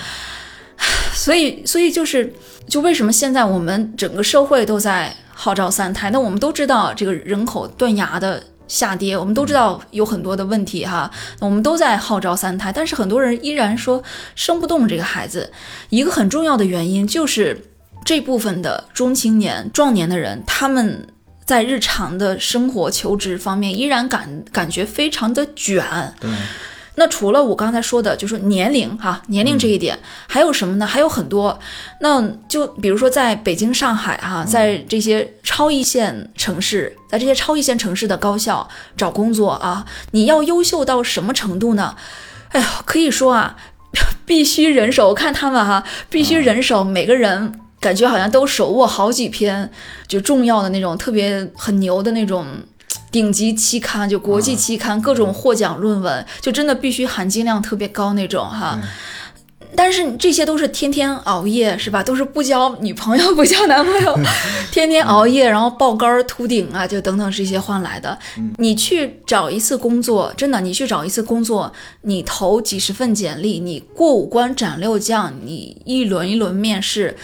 [1.13, 2.33] 所以，所以就是，
[2.67, 6.09] 就为什么现在我们整个社会都在号召三胎？
[6.09, 11.09] 那我们都知道这个人口断崖的下跌，我们都知道有很多的问题哈。
[11.39, 14.03] 我们都在号召三胎，但是很多人依然说
[14.35, 15.49] 生不动这个孩子。
[15.87, 17.57] 一个很重要的原因就是
[18.03, 21.07] 这部分的中青年、壮年的人，他们
[21.45, 26.13] 在日常的生活求职方面依然感感觉非常的卷。
[26.19, 26.29] 对。
[26.99, 29.97] 那除了我刚才说的，就是年龄哈，年龄这一点，
[30.27, 30.85] 还有什么呢？
[30.85, 31.57] 还有很多。
[32.01, 41.95] 那就比如说在北京、上海哈，在这些超一线城市，在这些超一线城市的高校找工作啊，你要优秀到什么程度呢？
[42.49, 43.55] 哎呀，可以说啊，
[44.25, 45.07] 必须人手。
[45.07, 49.71] 我看他们哈，必须人手，每个人感觉好像都手握好几篇
[50.05, 52.45] 就重要的那种特别很牛的那种。
[53.11, 58.79] 顶级期刊就国际期刊，各种获奖论文，就真的必须含金量特别高那种哈。
[59.75, 62.01] 但是这些都是天天熬夜是吧？
[62.01, 64.19] 都是不交女朋友不交男朋友，
[64.71, 68.17] 天天熬夜，然后爆肝秃顶啊，就等等这些换来的。
[68.57, 71.71] 你去找一次工作，真的，你去找一次工作，
[72.01, 77.15] 你投几十份简历，你过五关斩六将，你一轮一轮面试，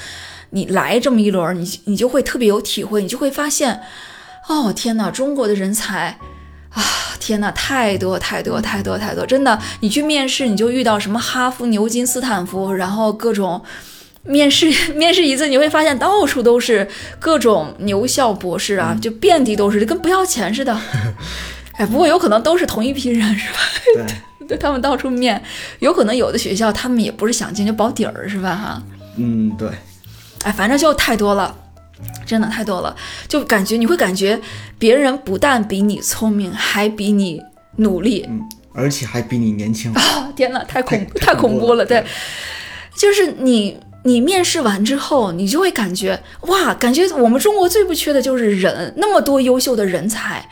[0.52, 3.82] 你来这么一轮，你你就会特别有体会，你就会发现。
[4.48, 6.18] 哦天哪，中国的人才
[6.70, 6.84] 啊！
[7.20, 13.64] 天哪，太多太多太多太多，真的，你去面试你就遇到什么哈佛、牛津、斯坦福，然后各种
[14.24, 16.88] 面试 面试一次，你会发现到处都是
[17.20, 20.80] 各种牛校博士啊，就遍地都是，跟不要钱似的。
[21.78, 23.60] 哎，不过有可能都是同一批人，是吧？
[24.48, 25.42] 对，他们到处面，
[25.80, 28.56] 有可能有的学校他们也不是想进就保底儿，是吧？
[28.56, 28.84] 哈。
[29.18, 29.70] 嗯，对。
[30.44, 31.56] 哎，反正就太多了。
[32.26, 32.96] 真的太多了，
[33.28, 34.40] 就感觉你会感觉
[34.78, 37.42] 别人不但比你聪明，还比你
[37.78, 38.42] 努力，嗯，
[38.74, 40.32] 而且还比你年轻啊！
[40.36, 42.04] 天哪，太恐 太恐怖了，对，
[42.96, 50.50] 就是你你面试完之后，你就会感觉哇，感觉我们中国最不缺的就是人，那么多优秀的人才，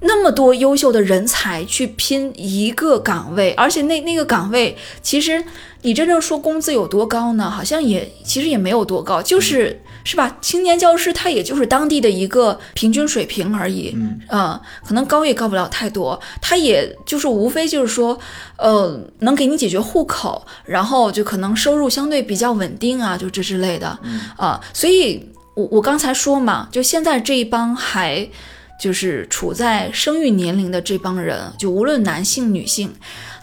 [0.00, 5.44] 那么多优秀的人才去拼一个岗位，而且那那个岗位，其实
[5.82, 7.48] 你真正说工资有多高呢？
[7.48, 10.36] 好像也其实也没有多高，就是是吧？
[10.40, 18.18] 青年教师他也就是当地的一个平均水平而已，嗯啊、可能高也高不了太多，他也就是无非就是说，
[18.56, 23.98] 呃，能给你解决户口，然后就可能收入相对比较稳定啊，就这之类的，
[24.36, 28.28] 啊、所以我我刚才说嘛，就现在这一帮还。
[28.82, 32.90] 就是处在生育年龄的这帮人，就无论男性女性，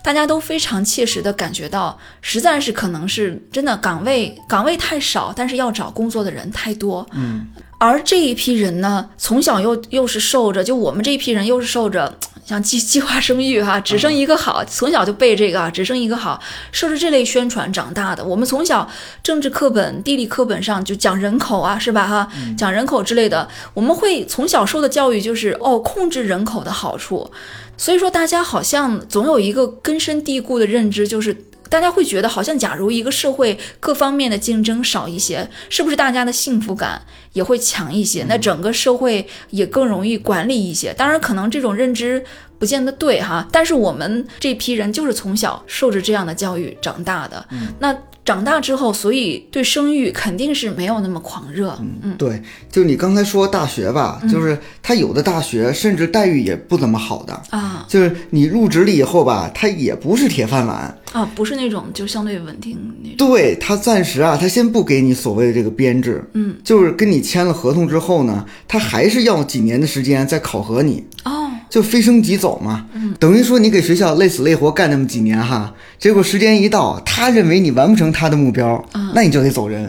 [0.08, 7.06] 大家都非常切实的感觉到，实在是可能是真的岗位岗位太少，但是要找工作的人太多。
[7.12, 7.46] 嗯，
[7.78, 16.40] 而这一批人呢，从小又又是受着，就我们这一批人又是受着像计计划生育哈、只生一个好，从小就背这个啊，只生一个好，
[16.72, 18.24] 受着这类宣传长大的。
[18.24, 18.90] 我们从小
[19.22, 22.30] 政治课本、地理课本上就讲人口啊，是吧哈？
[22.58, 27.30] 讲人口之类的，我们会从小受的教育就是哦，控制人口的好处。
[27.78, 37.04] 所以说，大家好像总有一个根深蒂固的认知，就是大家会觉得，好像假如一个社会各方面的竞争少一些，是不是大家的幸福感
[37.38, 38.26] 也会强一些？
[38.28, 40.92] 那整个社会也更容易管理一些。
[40.94, 42.24] 当然，可能这种认知
[42.58, 47.46] 不见得对哈，但是我们这批人就是从小受着这样的教育长大的。
[47.80, 51.78] 那长大之后，所以对生育肯定是没有那么狂热。
[52.04, 63.30] 嗯对，就你刚才说大学吧，就是他有的大学甚至待遇也不怎么好的，啊就是你入职了以后吧，他也不是铁饭碗，啊，不是那种就相对稳定那种。
[63.30, 79.86] 对他暂时啊，他先不给你所谓的这个编制，嗯，就是跟你签了合同之后呢，他还是要几年的时间再考核你，哦，就非升即走嘛，嗯，等于说你给学校累死累活干那么几年哈，结果时间一到，他认为你完不成他的目标，那你就得走人。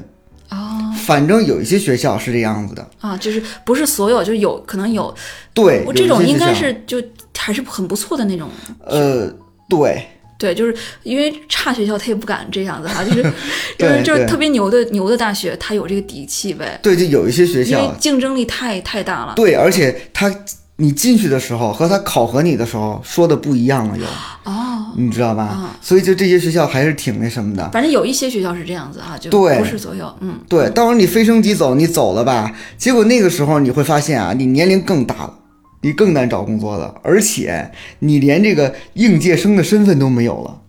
[0.50, 0.64] 哦
[1.06, 5.14] 反正有一些学校是这样子的，啊，就是不是所有，就有可能有，
[5.54, 7.02] 对，我这种应该是就
[7.34, 8.50] 还是很不错的那种。
[8.84, 9.32] 呃，
[9.70, 10.06] 对，
[10.38, 13.22] 对，就是因为差学校他也不敢这样子哈，就是
[13.76, 19.32] 就是就是特别牛的牛的大学，他有这个底气呗，对，就有一些学校因为校，竞争力太太大了。
[19.34, 20.32] 对，而且他
[20.76, 24.04] 你进去的时候和他考核你的时候说的不一样了，又，
[24.44, 25.42] 哦，你知道吧？
[25.42, 27.68] 啊所以就这些学校还是挺那什么的。
[27.70, 35.34] 反正有一些学校是这样子哈，就对不是所有，嗯，对，到时候你飞升即走，你走了吧，结果那个时候你会发现啊，你年龄更大了，
[35.82, 40.60] 你更难找工作了，而且你连这个应届生的身份都没有了。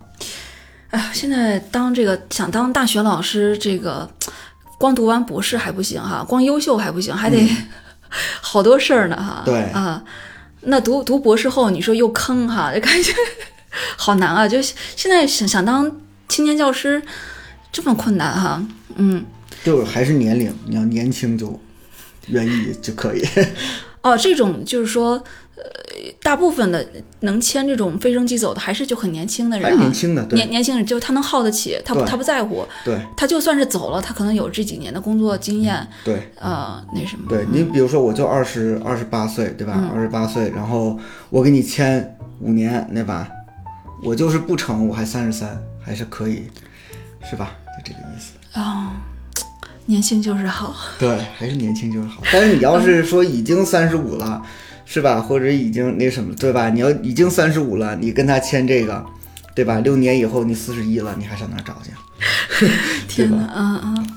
[0.91, 4.09] 哎呀，现在当这个想当大学老师，这个
[4.79, 7.47] 光读完博士还不行哈，光优秀还不行，还得
[8.41, 9.43] 好多事儿呢哈。
[9.45, 10.03] 嗯对啊，
[10.61, 13.13] 那读读博士后，你说又坑哈，就感觉
[13.97, 14.47] 好难啊！
[14.47, 15.91] 就现在想想当
[16.27, 17.01] 青年教师
[17.71, 18.63] 这么困难哈，
[18.95, 19.25] 嗯。
[19.63, 21.59] 就还是年龄，你要年轻就
[22.27, 23.21] 愿意就可以。
[24.01, 25.21] 哦，这种就是说，
[25.55, 25.63] 呃，
[26.21, 26.85] 大部分的
[27.21, 36.31] 能签这种非升即走的，还是就很年轻的人、年轻的，对年年轻人，就是他能耗得起，他不他不在乎，对他就算是走了，他可能有这几年的工作经验，对。
[36.39, 39.91] 呃，那什么，对你，比如说，我就二十二十八岁，对吧？
[39.93, 40.97] 二十八岁，然后
[41.29, 43.27] 我给你签五年，对吧？
[44.01, 46.43] 我就是不成，我还三十三，还是可以，
[47.29, 47.51] 是吧？
[47.77, 48.31] 就这个意思。
[48.57, 48.87] 哦，
[49.89, 52.21] 年轻就是好，对，还是年轻就是好。
[52.31, 54.39] 但是你要是说已经三十五了，
[54.85, 55.19] 是吧？
[55.19, 56.69] 或者已经那什么，对吧？
[56.69, 59.03] 你要已经三十五了，你跟他签这个，
[59.55, 59.79] 对吧？
[59.79, 61.89] 六年以后你四十一了，你还上哪找去？
[62.61, 62.69] 对
[63.07, 63.37] 天吧？
[63.37, 64.07] 呐，嗯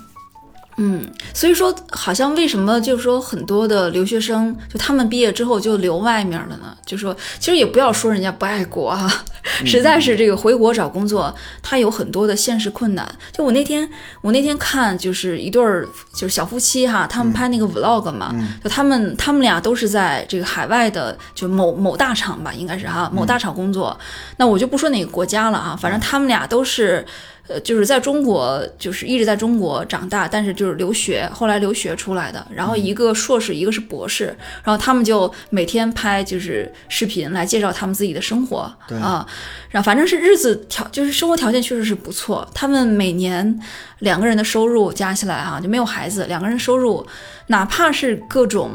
[0.77, 0.93] 嗯。
[0.93, 6.77] 嗯，所以说，好像为什么就是说很多的留学生，就他们毕业之后就留外面了呢？
[6.85, 9.09] 就说其实也不要说人家不爱国哈、
[9.65, 13.09] 实在是这个回国找工作，他有很多的现实困难。
[13.33, 13.89] 就我那天，
[14.21, 23.99] 我那天看就是一对儿就是小夫妻哈，他们拍那个 vlog 嘛，就他们他们俩都是在这个海外的就某某大厂吧，应该是哈某大厂工作。
[24.37, 27.07] 那我就不说哪个国家了啊，反正他们俩都是。
[27.49, 32.47] 呃，就是在中国，就是一直在中国长大，但是就是留学，后来留学出来的。
[32.55, 34.27] 然后一个硕士，一个是博士，
[34.63, 38.59] 然后他们就每天拍就是视频来介绍他们自己的生活
[39.01, 39.27] 啊，
[39.71, 42.49] 然后反正是日子条就是生活条件确实是不错。
[42.55, 43.61] 他们每年
[43.99, 47.05] 两个人的收入加起来哈、就没有孩子，两个人收入
[47.49, 48.71] 哪怕是各种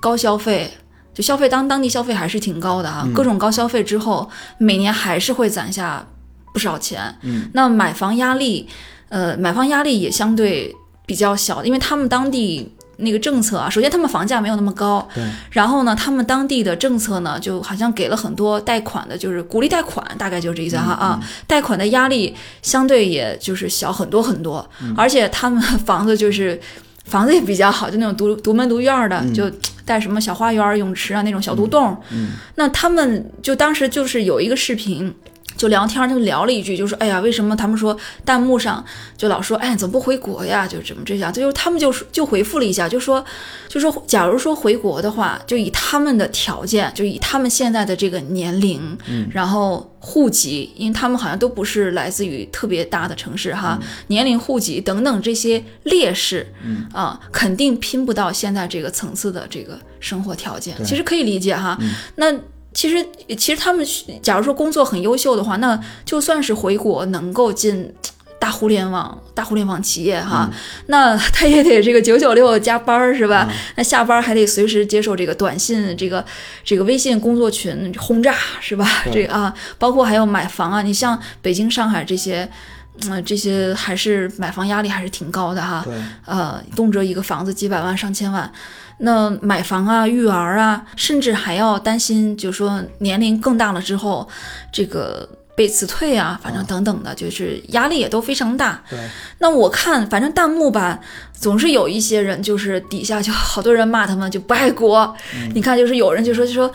[0.00, 0.70] 高消费。
[1.14, 6.06] 就消费当当地消费还是挺高的哈、各种高消费之后，每年还是会攒下
[6.52, 7.14] 不少钱。
[7.22, 8.68] 嗯，那买房压力，
[9.08, 10.74] 呃，买房压力也相对
[11.06, 26.60] 比较小，因为他们当地那个政策啊，首先他们房价没有那么高，对，然后呢，他们当地的政策呢，就好像给了很多贷款的，就是鼓励贷款，大概就是这意思哈啊，贷款的压力相对也就是小很多很多，而且他们房子就是
[27.04, 29.48] 房子也比较好，就那种独独门独院儿的，就
[29.84, 31.96] 带什么小花园、泳池啊那种小独栋。
[32.10, 35.14] 嗯，那他们就当时就是有一个视频。
[35.58, 37.94] 就聊天，就聊了一句，就说：“哎呀，为什么他们说
[38.24, 38.82] 弹幕上
[39.16, 40.66] 就老说，哎，怎么不回国呀？
[40.66, 41.32] 就怎么这样？
[41.32, 43.22] 就他们就就回复了一下，就说，
[43.68, 60.76] 就说，假如说回国的话，就以他们的条件，就以他们现在的这个年龄，嗯，然后户籍，因为他们好像都不是来自于特别大的城市哈，年龄、户籍等等这些劣势，嗯啊，肯定拼不到现在这个层次的这个生活条件。
[60.84, 61.76] 其实可以理解哈，
[62.14, 62.32] 那。”
[62.78, 63.04] 其实，
[63.36, 63.84] 其实他们
[64.22, 67.92] 假如说工作很优秀的话，那就算是回国能够进
[68.38, 70.48] 大互联网、大互联网企业哈，
[70.86, 73.50] 那他也得这个九九六加班儿是吧？
[73.74, 76.24] 那下班还得随时接受这个短信、这个
[76.62, 78.88] 这个微信工作群轰炸是吧？
[79.12, 82.48] 这个啊，包括还有买房啊，你像北京、上海这些，
[83.10, 85.84] 嗯，这些还是买房压力还是挺高的哈。
[86.24, 88.48] 呃，动辄一个房子几百万、上千万。
[88.98, 94.28] 那买房啊、育儿啊，甚至还要担心，就是说年龄更大了之后，
[94.72, 98.82] 这个被辞退啊，反正等等的，就是压力也都非常大。
[98.90, 98.98] 对。
[99.38, 100.98] 那我看，反正弹幕吧，
[101.32, 105.16] 总是有一些人，就是底下就好多人骂他们就不爱国。
[105.54, 106.72] 你看，就是有人就说就说，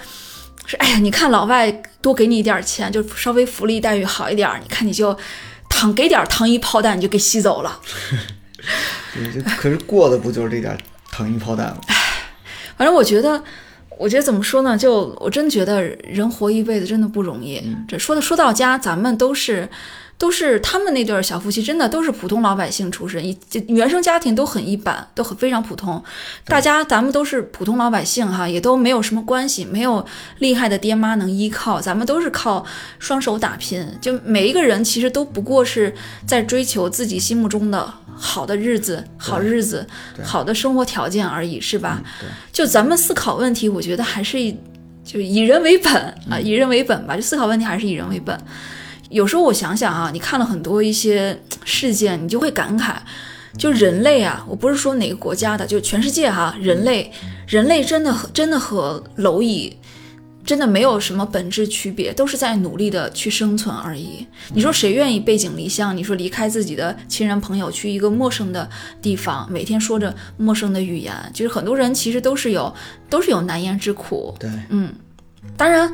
[0.65, 1.69] 说哎呀，你看老外
[2.01, 5.17] 多给你一点钱，就稍微福利待遇好一点，你看你就
[5.69, 7.79] 糖给点糖衣炮弹，你就给吸走了。
[9.57, 10.77] 可是过的不就是这点
[11.11, 11.81] 糖衣炮弹吗？
[12.77, 13.43] 反正我觉得，
[13.97, 14.77] 我觉得怎么说呢？
[14.77, 17.61] 就我真觉得人活一辈子真的不容易。
[17.87, 19.69] 这说的说到家，咱们都是。
[20.17, 23.37] 都是他们那对小夫妻，真的都是普通老百姓出身，一
[23.67, 26.01] 原生家庭都很一般，都很非常普通。
[26.45, 30.05] 大家咱们都是普通老百姓哈，也都没有什么关系，没有
[30.39, 32.65] 厉害的爹妈能依靠，咱们都是靠
[32.99, 33.85] 双手打拼。
[33.99, 35.93] 就每一个人其实都不过是
[36.25, 39.85] 在追求自己心目中的好的日子、好日子、
[40.23, 42.01] 好的生活条件而已，是吧？
[42.53, 44.37] 就咱们思考问题，我觉得还是
[45.03, 45.93] 就以人为本
[46.29, 47.15] 啊，以人为本吧。
[47.15, 48.39] 就思考问题还是以人为本。
[49.13, 52.95] 有时候我想想啊，你看了很多一些 事件，你就会感慨，
[53.57, 57.11] 就人类啊，我不是说哪个国家的，就全世界哈，人类，
[57.47, 59.77] 人类真的真的和蝼蚁
[60.43, 64.25] 真的没有什么本质区别，都是在努力的去生存而已。
[64.51, 65.95] 你说谁愿意背井离乡？
[65.95, 68.67] 你说离开自己的亲人朋友，去一个陌生的
[68.99, 72.73] 地方，每天说着陌生的语言，就是很多人其实都是有
[73.11, 74.35] 都是有难言之苦。
[74.39, 74.91] 对，嗯，
[75.55, 75.93] 当然。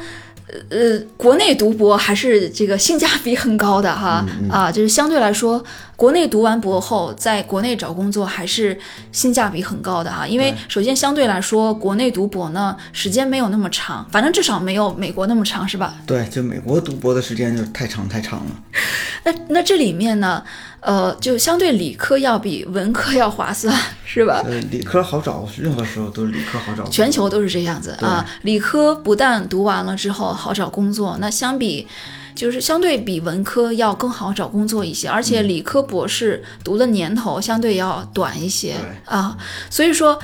[0.70, 5.64] 呃，国内读博还是这个性价比很高的哈啊，就是相对来说，
[5.96, 8.78] 国内读完博后，在国内找工作还是
[9.12, 10.28] 性价比很高的哈。
[10.28, 15.96] 因为首先相对来说，国内读博呢时间没有那么长，反正至少没有美国那么长，是吧？
[16.06, 18.52] 对，就美国读博的时间就太长太长了。
[19.26, 20.44] 那那这里面呢？
[20.82, 23.76] 呃，就相对理科要比文科要划算，
[24.06, 24.42] 是吧？
[24.46, 26.84] 呃，理科好找，任何时候都是理科好找。
[26.86, 28.26] 全球都是这样子啊。
[28.44, 31.86] 理科不但读完了之后好找工作，那相比，
[32.34, 38.76] 就是相对比文科要更好找工作一些，而且理科博士读的年头相对要短一些
[39.06, 39.38] 啊。
[39.70, 40.18] 所以说，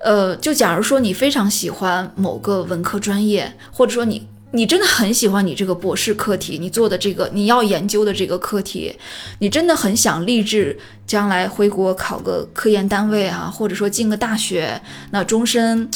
[0.00, 4.26] 呃，就假如说你非常喜欢某个文科专业，或者说你。
[4.52, 8.92] 你真的很喜欢你这个博士课题，你做的这个你要研究的这个课题，
[9.38, 10.76] 你真的很想立志
[11.06, 14.80] 将来回国考个科研单位啊，或者说进个大学，
[15.12, 15.88] 那终身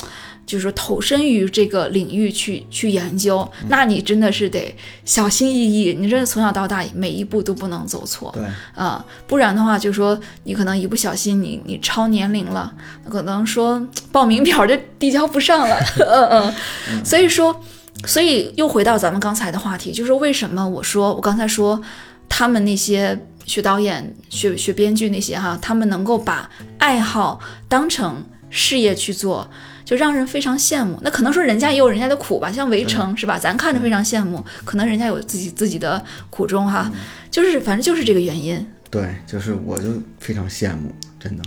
[0.47, 4.73] 就是投身于这个领域去去研究，那你真的是得
[5.05, 8.45] 小心翼翼，你真的从小到大每一步都不能走错，对
[8.77, 12.73] 啊，不然的话就说你可能一不小心你你超年龄了，
[13.11, 16.55] 可能说报名表就递交不上了，嗯
[16.93, 17.61] 嗯，所以说。
[18.07, 21.81] 所以又回到咱们刚才的话题，就是为什么我说我刚才说
[22.29, 29.49] 他们那些学导演、学学编剧那些哈，他们能够把爱好当成事业去做，
[29.85, 30.99] 就让人非常羡慕。
[31.03, 33.39] 那可能说人家也有人家的苦吧，像《围城》是吧？
[33.39, 36.91] 咱看着非常羡慕，可能人家有自己自己的苦衷哈。
[37.31, 38.67] 就是反正就是这个原因。
[38.91, 39.89] 对，就是我就
[40.19, 41.43] 非常羡慕，真的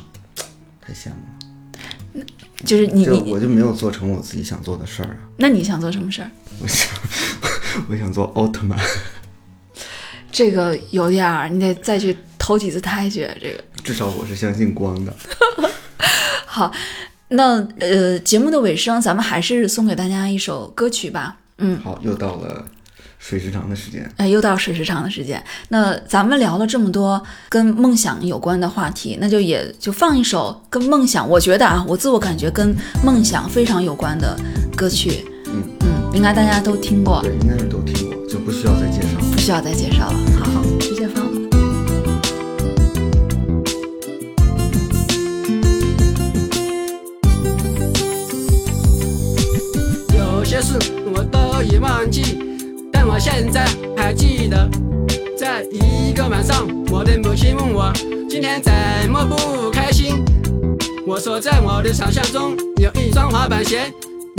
[0.81, 1.26] 太羡慕了。
[2.65, 5.17] 就是你，我就没有做成我自己想做的事儿啊。
[5.37, 6.31] 那你想做什么事儿？
[6.61, 6.89] 我想，
[7.89, 8.77] 我想做奥特曼。
[10.31, 13.29] 这个有点儿，你得再去投几次胎去。
[13.39, 15.13] 这个至少我是相信光的。
[16.45, 16.71] 好，
[17.29, 21.37] 那呃，节目的尾声，咱们还是送给大家一首歌曲吧。
[21.59, 22.65] 嗯，好，又到了。
[23.27, 24.09] 水时长的时间。
[24.15, 25.43] 哎又到水时长的时间。
[25.67, 32.73] 那咱们聊了这么多跟梦想有关的话题那就也就放一首跟梦想我觉得啊我自我感觉跟
[33.03, 34.39] 梦想非常有关的
[34.77, 35.25] 歌曲。
[35.47, 35.61] 嗯。
[35.81, 37.21] 嗯应该大家都听过。
[37.21, 39.25] 对应该是都听过就不需要再介绍了。
[39.33, 40.19] 不需要再介绍了。
[40.39, 41.27] 好直接放。
[50.17, 50.79] 有些事
[51.13, 52.46] 我都已忘记
[53.09, 54.69] 我现在还记得，
[55.37, 57.91] 在一个晚上，我的母亲问我
[58.29, 58.71] 今天怎
[59.09, 60.23] 么不开心。
[61.07, 63.91] 我说在我的想象中有一双滑板鞋，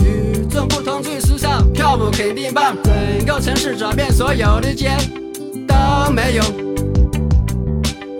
[0.04, 2.76] 与众不同最时尚，跳舞肯定棒。
[2.84, 4.90] 整个城市找遍所有的街
[5.66, 6.42] 都没有。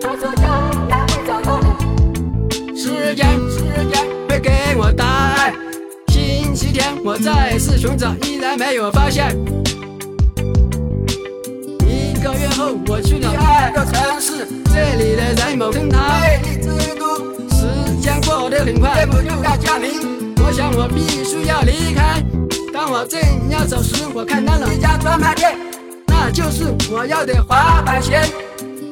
[0.01, 3.59] 他说将来会找到你，时间时
[3.93, 5.53] 间会给我答案。
[6.07, 9.37] 星期天我再次寻找，依然没有发现。
[12.59, 16.67] 后我去了第二个城市，这里的人某跟他魅力之
[16.99, 17.23] 都。
[17.55, 20.35] 时间过得很快，不就要降临？
[20.43, 22.21] 我想我必须要离开。
[22.73, 23.17] 当我正
[23.49, 25.57] 要走时，我看到了一家专卖店，
[26.07, 28.19] 那就是我要的滑板鞋。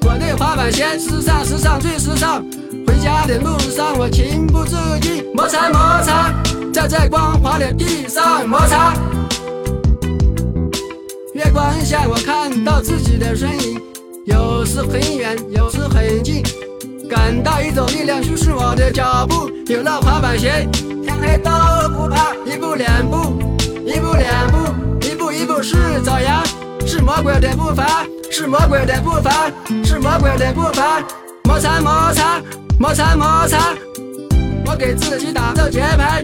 [0.04, 2.42] 我的滑板鞋时尚，时尚最时尚。
[2.88, 6.34] 回家的路上，我情不自禁摩擦摩擦，
[6.74, 8.94] 在这光滑的地上摩擦。
[11.52, 13.80] 光下，我看到自己的身影，
[14.26, 16.44] 有时很远，有时很近，
[17.10, 19.50] 感到一种力量驱使我的脚步。
[19.68, 20.68] 有了滑板鞋，
[21.04, 21.52] 天黑都
[21.90, 22.34] 不怕。
[22.46, 23.40] 一步两步，
[23.86, 26.44] 一步两步，一步一步是爪牙，
[26.86, 29.52] 是魔鬼的步伐，是魔鬼的步伐，
[29.84, 31.04] 是魔鬼的步伐。
[31.44, 32.42] 摩擦摩擦，
[32.80, 33.74] 摩擦摩擦，
[34.66, 36.24] 我给自己打着节拍，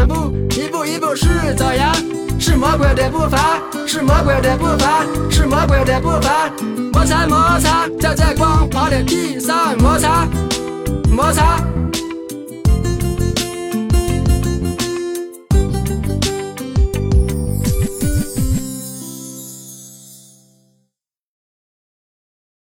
[0.00, 1.92] 一步，一步一步是爪牙。
[2.38, 6.50] 是魔鬼的步伐，是魔鬼的步伐，是魔鬼的步伐。
[6.90, 10.26] 摩擦摩擦，在光滑的地上摩擦
[11.10, 11.58] 摩擦。